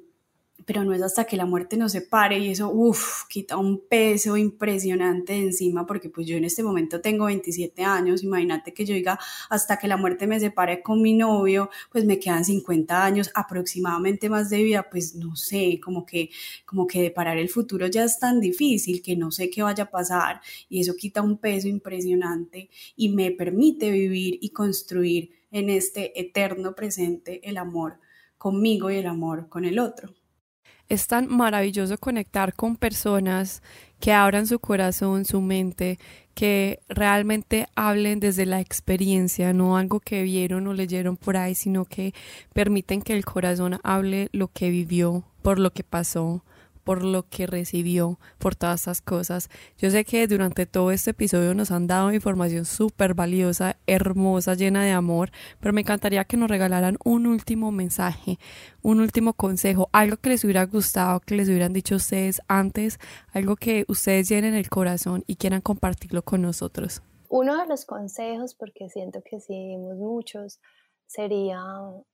pero 0.68 0.84
no 0.84 0.92
es 0.92 1.00
hasta 1.00 1.24
que 1.24 1.38
la 1.38 1.46
muerte 1.46 1.78
nos 1.78 1.92
separe 1.92 2.38
y 2.38 2.50
eso, 2.50 2.70
uff, 2.70 3.24
quita 3.26 3.56
un 3.56 3.88
peso 3.88 4.36
impresionante 4.36 5.32
de 5.32 5.44
encima, 5.44 5.86
porque 5.86 6.10
pues 6.10 6.26
yo 6.26 6.36
en 6.36 6.44
este 6.44 6.62
momento 6.62 7.00
tengo 7.00 7.24
27 7.24 7.84
años, 7.84 8.22
imagínate 8.22 8.74
que 8.74 8.84
yo 8.84 8.94
diga, 8.94 9.18
hasta 9.48 9.78
que 9.78 9.88
la 9.88 9.96
muerte 9.96 10.26
me 10.26 10.38
separe 10.38 10.82
con 10.82 11.00
mi 11.00 11.14
novio, 11.14 11.70
pues 11.90 12.04
me 12.04 12.18
quedan 12.18 12.44
50 12.44 13.02
años 13.02 13.30
aproximadamente 13.34 14.28
más 14.28 14.50
de 14.50 14.62
vida, 14.62 14.86
pues 14.90 15.14
no 15.14 15.36
sé, 15.36 15.80
como 15.82 16.04
que, 16.04 16.28
como 16.66 16.86
que 16.86 17.00
de 17.00 17.10
parar 17.12 17.38
el 17.38 17.48
futuro 17.48 17.86
ya 17.86 18.04
es 18.04 18.18
tan 18.18 18.38
difícil 18.38 19.00
que 19.00 19.16
no 19.16 19.30
sé 19.30 19.48
qué 19.48 19.62
vaya 19.62 19.84
a 19.84 19.90
pasar 19.90 20.42
y 20.68 20.80
eso 20.80 20.94
quita 20.96 21.22
un 21.22 21.38
peso 21.38 21.66
impresionante 21.68 22.68
y 22.94 23.08
me 23.08 23.30
permite 23.30 23.90
vivir 23.90 24.38
y 24.42 24.50
construir 24.50 25.30
en 25.50 25.70
este 25.70 26.20
eterno 26.20 26.74
presente 26.74 27.40
el 27.48 27.56
amor 27.56 28.00
conmigo 28.36 28.90
y 28.90 28.96
el 28.96 29.06
amor 29.06 29.48
con 29.48 29.64
el 29.64 29.78
otro. 29.78 30.17
Es 30.88 31.06
tan 31.06 31.28
maravilloso 31.28 31.98
conectar 31.98 32.54
con 32.54 32.76
personas 32.76 33.62
que 34.00 34.12
abran 34.12 34.46
su 34.46 34.58
corazón, 34.58 35.24
su 35.24 35.40
mente, 35.40 35.98
que 36.34 36.80
realmente 36.88 37.66
hablen 37.74 38.20
desde 38.20 38.46
la 38.46 38.60
experiencia, 38.60 39.52
no 39.52 39.76
algo 39.76 40.00
que 40.00 40.22
vieron 40.22 40.66
o 40.66 40.72
leyeron 40.72 41.16
por 41.16 41.36
ahí, 41.36 41.54
sino 41.54 41.84
que 41.84 42.14
permiten 42.52 43.02
que 43.02 43.12
el 43.12 43.24
corazón 43.24 43.80
hable 43.82 44.28
lo 44.32 44.48
que 44.48 44.70
vivió, 44.70 45.24
por 45.42 45.58
lo 45.58 45.72
que 45.72 45.84
pasó, 45.84 46.44
por 46.88 47.04
lo 47.04 47.28
que 47.28 47.46
recibió, 47.46 48.18
por 48.38 48.56
todas 48.56 48.80
esas 48.80 49.02
cosas. 49.02 49.50
Yo 49.76 49.90
sé 49.90 50.06
que 50.06 50.26
durante 50.26 50.64
todo 50.64 50.90
este 50.90 51.10
episodio 51.10 51.52
nos 51.52 51.70
han 51.70 51.86
dado 51.86 52.14
información 52.14 52.64
súper 52.64 53.12
valiosa, 53.12 53.76
hermosa, 53.86 54.54
llena 54.54 54.82
de 54.82 54.92
amor, 54.92 55.30
pero 55.60 55.74
me 55.74 55.82
encantaría 55.82 56.24
que 56.24 56.38
nos 56.38 56.48
regalaran 56.48 56.96
un 57.04 57.26
último 57.26 57.72
mensaje, 57.72 58.38
un 58.80 59.00
último 59.00 59.34
consejo, 59.34 59.90
algo 59.92 60.16
que 60.16 60.30
les 60.30 60.44
hubiera 60.44 60.64
gustado, 60.64 61.20
que 61.20 61.34
les 61.34 61.50
hubieran 61.50 61.74
dicho 61.74 61.96
ustedes 61.96 62.40
antes, 62.48 62.98
algo 63.34 63.56
que 63.56 63.84
ustedes 63.86 64.26
llenen 64.26 64.54
el 64.54 64.70
corazón 64.70 65.24
y 65.26 65.36
quieran 65.36 65.60
compartirlo 65.60 66.22
con 66.22 66.40
nosotros. 66.40 67.02
Uno 67.28 67.60
de 67.60 67.66
los 67.66 67.84
consejos, 67.84 68.54
porque 68.54 68.88
siento 68.88 69.20
que 69.22 69.40
si 69.40 69.76
muchos, 69.76 70.58
sería 71.06 71.60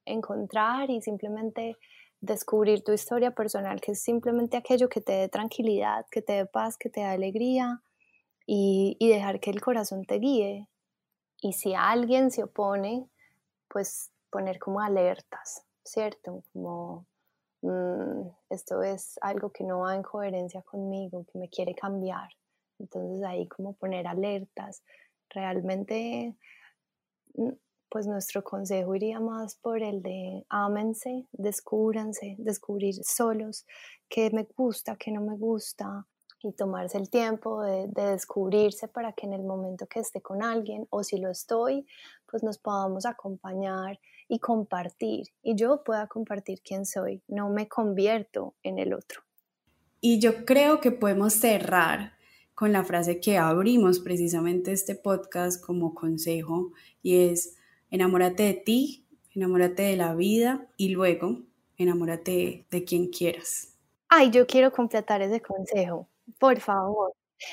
encontrar 0.05 0.91
y 0.91 1.01
simplemente 1.01 1.77
descubrir 2.25 2.83
tu 2.83 2.93
historia 2.93 3.33
personal, 3.33 3.81
que 3.81 3.93
es 3.93 4.03
simplemente 4.03 4.57
aquello 4.57 4.89
que 4.89 5.01
te 5.01 5.13
dé 5.13 5.29
tranquilidad, 5.29 6.07
que 6.11 6.23
te 6.23 6.35
dé 6.35 6.47
paz, 6.47 6.77
que 6.77 6.89
te 6.89 7.01
dé 7.01 7.07
alegría 7.07 7.83
y, 8.47 8.97
dejar 9.01 9.41
que 9.41 9.51
el 9.51 9.61
corazón 9.61 10.05
te 10.05 10.19
guíe. 10.19 10.69
Y 11.41 11.53
si 11.53 11.75
alguien 11.75 12.31
se 12.31 12.45
opone, 12.45 13.07
pues 13.69 14.11
poner 14.31 14.59
como 14.59 14.81
alertas, 14.81 15.65
¿cierto? 15.85 16.43
Como 16.53 17.07
mm, 17.63 18.29
esto 18.51 18.83
es 18.83 19.19
algo 19.21 19.51
que 19.51 19.65
no 19.65 19.81
va 19.81 19.95
en 19.95 20.03
coherencia 20.03 20.63
conmigo, 20.63 21.27
que 21.31 21.39
me 21.39 21.49
quiere 21.49 21.75
cambiar. 21.75 22.31
Entonces 22.79 23.23
ahí 23.25 23.47
como 23.49 23.75
poner 23.75 24.07
alertas. 24.07 24.83
Realmente 25.31 26.37
mm, 27.35 27.51
pues 27.95 28.09
nuestro 28.09 28.43
consejo 28.43 28.97
iría 28.97 29.21
más 29.21 29.55
por 29.55 29.81
el 29.81 30.03
de 30.03 30.45
ámense, 30.49 31.29
descúbranse, 31.31 32.35
descubrir 32.39 32.97
solos 33.05 33.67
qué 34.09 34.31
me 34.33 34.49
gusta, 34.57 34.97
qué 34.97 35.13
no 35.13 35.21
me 35.21 35.37
gusta 35.37 36.05
y 36.43 36.51
tomarse 36.55 36.99
el 36.99 37.09
tiempo 37.09 37.63
de, 37.63 37.87
descubrirse 37.95 38.89
para 38.89 39.13
que 39.13 39.27
en 39.27 39.33
el 39.33 39.45
momento 39.45 39.87
que 39.87 40.01
esté 40.01 40.21
con 40.21 40.43
alguien 40.43 40.89
o 40.91 41.05
si 41.05 41.19
lo 41.19 41.31
estoy, 41.31 41.87
pues 42.29 42.43
nos 42.43 42.59
podamos 42.59 43.07
acompañar 43.07 44.01
y 44.27 44.41
compartir 44.41 45.29
y 45.45 45.55
yo 45.55 45.85
pueda 45.85 46.09
compartir 46.09 46.63
quién 46.65 46.87
soy, 46.87 47.23
no 47.29 47.49
me 47.49 47.69
convierto 47.69 48.57
en 48.65 48.81
el 48.81 48.93
otro. 48.93 49.23
Y 50.01 50.19
yo 50.19 50.45
creo 50.45 50.81
que 50.81 50.91
podemos 50.91 51.35
cerrar 51.35 52.15
con 52.57 52.73
la 52.73 52.83
frase 52.83 53.21
que 53.21 53.39
abrimos 53.39 54.01
precisamente 54.01 54.73
este 54.73 54.97
podcast 54.97 55.65
como 55.65 55.95
consejo 55.95 56.73
y 57.01 57.29
es 57.29 57.57
enamórate 57.95 58.43
de 58.43 58.55
ti, 58.55 59.07
enamórate 59.37 59.83
de 59.83 59.97
la 59.97 60.17
vida 60.17 60.67
y 60.77 60.89
luego 60.89 61.43
enamórate 61.79 62.67
de, 62.69 62.85
quien 62.85 63.09
quieras. 63.09 63.77
Ay, 64.09 64.31
yo 64.33 64.49
quiero 64.49 64.73
completar 64.73 65.23
ese 65.23 65.41
consejo, 65.41 66.09
por 66.41 66.59
favor. 66.59 67.13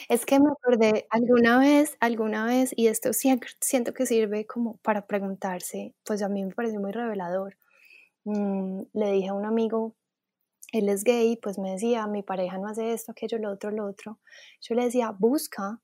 Es 0.10 0.26
que 0.26 0.40
me 0.40 0.50
acordé 0.50 1.06
alguna 1.12 1.60
vez, 1.60 1.96
alguna 2.00 2.46
vez, 2.46 2.74
y 2.76 2.88
esto 2.88 3.12
siento 3.14 3.94
que 3.94 4.06
sirve 4.08 4.48
como 4.48 4.78
para 4.78 5.06
preguntarse, 5.06 5.94
pues 6.04 6.24
a 6.24 6.30
mí 6.30 6.44
me 6.44 6.56
pareció 6.56 6.80
muy 6.80 6.92
revelador. 6.92 7.58
Mm, 8.24 8.82
le 8.94 9.12
dije 9.12 9.30
a 9.30 9.34
un 9.36 9.46
amigo, 9.46 9.96
él 10.72 10.90
es 10.90 11.04
gay, 11.04 11.38
pues 11.38 11.60
me 11.60 11.72
decía, 11.72 12.08
mi 12.08 12.24
pareja 12.24 12.58
no 12.58 12.68
hace 12.68 12.94
esto, 12.94 13.12
aquello, 13.12 13.38
lo 13.38 13.52
otro, 13.52 13.70
lo 13.70 13.86
otro. 13.86 14.20
Yo 14.62 14.74
le 14.74 14.86
decía, 14.86 15.12
busca 15.12 15.82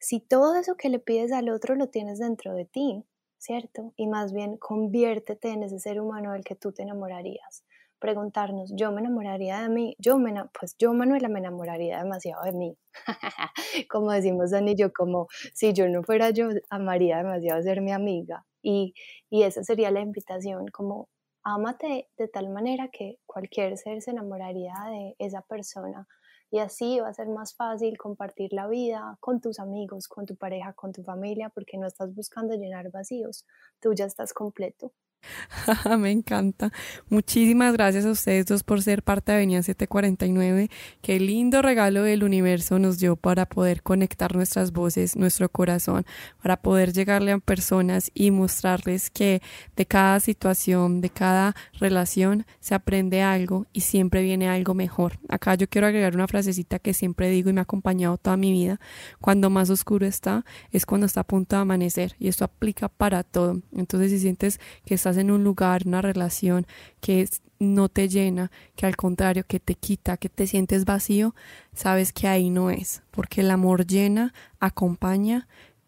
si 0.00 0.18
todo 0.18 0.56
eso 0.56 0.76
que 0.76 0.88
le 0.88 0.98
pides 0.98 1.30
al 1.30 1.50
otro 1.50 1.76
lo 1.76 1.88
tienes 1.88 2.18
dentro 2.18 2.54
de 2.54 2.64
ti, 2.64 3.04
¿cierto? 3.40 3.92
Y 3.96 4.06
más 4.06 4.32
bien 4.32 4.58
conviértete 4.58 5.48
en 5.50 5.62
ese 5.62 5.80
ser 5.80 6.00
humano 6.00 6.32
del 6.32 6.44
que 6.44 6.54
tú 6.54 6.72
te 6.72 6.82
enamorarías, 6.82 7.64
preguntarnos, 7.98 8.72
yo 8.76 8.92
me 8.92 9.00
enamoraría 9.00 9.62
de 9.62 9.70
mí, 9.70 9.96
yo 9.98 10.18
me, 10.18 10.32
pues 10.58 10.76
yo 10.78 10.92
Manuela 10.92 11.28
me 11.28 11.40
enamoraría 11.40 12.02
demasiado 12.02 12.44
de 12.44 12.52
mí, 12.52 12.76
como 13.90 14.12
decimos 14.12 14.50
Dani 14.50 14.72
y 14.72 14.76
yo, 14.76 14.92
como 14.92 15.26
si 15.54 15.72
yo 15.72 15.88
no 15.88 16.02
fuera 16.02 16.30
yo, 16.30 16.48
amaría 16.68 17.18
demasiado 17.18 17.62
ser 17.62 17.80
mi 17.80 17.92
amiga. 17.92 18.46
Y, 18.62 18.92
y 19.30 19.44
esa 19.44 19.64
sería 19.64 19.90
la 19.90 20.00
invitación, 20.00 20.66
como 20.68 21.08
ámate 21.42 22.10
de 22.18 22.28
tal 22.28 22.50
manera 22.50 22.88
que 22.88 23.16
cualquier 23.24 23.78
ser 23.78 24.02
se 24.02 24.10
enamoraría 24.10 24.74
de 24.90 25.16
esa 25.18 25.40
persona 25.40 26.06
y 26.50 26.58
así 26.58 27.00
va 27.00 27.08
a 27.08 27.14
ser 27.14 27.28
más 27.28 27.54
fácil 27.54 27.96
compartir 27.98 28.52
la 28.52 28.66
vida 28.66 29.16
con 29.20 29.40
tus 29.40 29.58
amigos, 29.60 30.08
con 30.08 30.26
tu 30.26 30.36
pareja, 30.36 30.72
con 30.72 30.92
tu 30.92 31.02
familia, 31.02 31.50
porque 31.50 31.78
no 31.78 31.86
estás 31.86 32.14
buscando 32.14 32.54
llenar 32.54 32.90
vacíos, 32.90 33.46
tú 33.80 33.94
ya 33.94 34.04
estás 34.06 34.32
completo. 34.32 34.92
Me 35.98 36.10
encanta. 36.10 36.72
Muchísimas 37.08 37.72
gracias 37.74 38.04
a 38.04 38.10
ustedes 38.10 38.46
dos 38.46 38.62
por 38.62 38.82
ser 38.82 39.02
parte 39.02 39.32
de 39.32 39.38
Avenida 39.38 39.62
749. 39.62 40.70
Qué 41.02 41.20
lindo 41.20 41.62
regalo 41.62 42.02
del 42.02 42.24
universo 42.24 42.78
nos 42.78 42.98
dio 42.98 43.16
para 43.16 43.46
poder 43.46 43.82
conectar 43.82 44.34
nuestras 44.34 44.72
voces, 44.72 45.16
nuestro 45.16 45.48
corazón, 45.48 46.04
para 46.42 46.56
poder 46.56 46.92
llegarle 46.92 47.32
a 47.32 47.38
personas 47.38 48.10
y 48.14 48.30
mostrarles 48.30 49.10
que 49.10 49.42
de 49.76 49.86
cada 49.86 50.20
situación, 50.20 51.00
de 51.00 51.10
cada 51.10 51.54
relación, 51.78 52.46
se 52.60 52.74
aprende 52.74 53.22
algo 53.22 53.66
y 53.72 53.82
siempre 53.82 54.22
viene 54.22 54.48
algo 54.48 54.74
mejor. 54.74 55.18
Acá 55.28 55.54
yo 55.54 55.68
quiero 55.68 55.86
agregar 55.86 56.14
una 56.14 56.28
frasecita 56.28 56.78
que 56.78 56.94
siempre 56.94 57.30
digo 57.30 57.50
y 57.50 57.52
me 57.52 57.60
ha 57.60 57.62
acompañado 57.62 58.16
toda 58.16 58.36
mi 58.36 58.52
vida. 58.52 58.80
Cuando 59.20 59.50
más 59.50 59.70
oscuro 59.70 60.06
está, 60.06 60.44
es 60.70 60.86
cuando 60.86 61.06
está 61.06 61.20
a 61.20 61.24
punto 61.24 61.56
de 61.56 61.62
amanecer. 61.62 62.14
Y 62.18 62.28
esto 62.28 62.44
aplica 62.44 62.88
para 62.88 63.22
todo. 63.22 63.60
Entonces, 63.72 64.10
si 64.10 64.18
sientes 64.18 64.60
que 64.84 64.94
estás 64.94 65.09
en 65.16 65.30
un 65.30 65.44
lugar, 65.44 65.82
una 65.86 66.02
relación 66.02 66.66
que 67.00 67.28
no 67.58 67.88
te 67.88 68.08
llena, 68.08 68.50
que 68.74 68.86
al 68.86 68.96
contrario, 68.96 69.44
que 69.46 69.60
te 69.60 69.74
quita, 69.74 70.16
que 70.16 70.28
te 70.28 70.46
sientes 70.46 70.84
vacío, 70.84 71.34
sabes 71.74 72.12
que 72.12 72.26
ahí 72.26 72.50
no 72.50 72.70
es, 72.70 73.02
porque 73.10 73.42
el 73.42 73.50
amor 73.50 73.86
llena, 73.86 74.32
acompaña, 74.58 75.46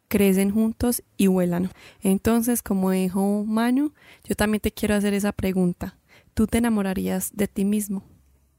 crecen 0.09 0.51
juntos 0.51 1.03
y 1.17 1.29
vuelan. 1.29 1.71
Entonces, 2.03 2.63
como 2.63 2.91
dijo 2.91 3.45
Manu, 3.45 3.95
yo 4.25 4.35
también 4.35 4.61
te 4.61 4.71
quiero 4.71 4.95
hacer 4.95 5.15
esa 5.15 5.33
pregunta. 5.33 5.97
¿Tú 6.35 6.47
te 6.47 6.59
enamorarías 6.59 7.31
de 7.35 7.49
ti 7.49 7.65
mismo? 7.65 8.05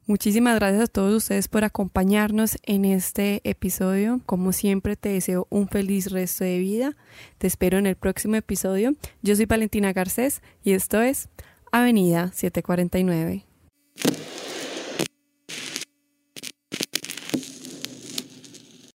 Muchísimas 0.05 0.55
gracias 0.55 0.83
a 0.83 0.87
todos 0.87 1.13
ustedes 1.15 1.47
por 1.47 1.63
acompañarnos 1.63 2.57
en 2.63 2.83
este 2.83 3.39
episodio. 3.45 4.19
Como 4.25 4.51
siempre 4.51 4.97
te 4.97 5.07
deseo 5.07 5.47
un 5.49 5.69
feliz 5.69 6.11
resto 6.11 6.43
de 6.43 6.59
vida. 6.59 6.97
Te 7.37 7.47
espero 7.47 7.77
en 7.77 7.85
el 7.85 7.95
próximo 7.95 8.35
episodio. 8.35 8.95
Yo 9.21 9.33
soy 9.37 9.45
Valentina 9.45 9.93
Garcés 9.93 10.41
y 10.61 10.73
esto 10.73 11.01
es 11.01 11.29
Avenida 11.71 12.31
749. 12.33 13.45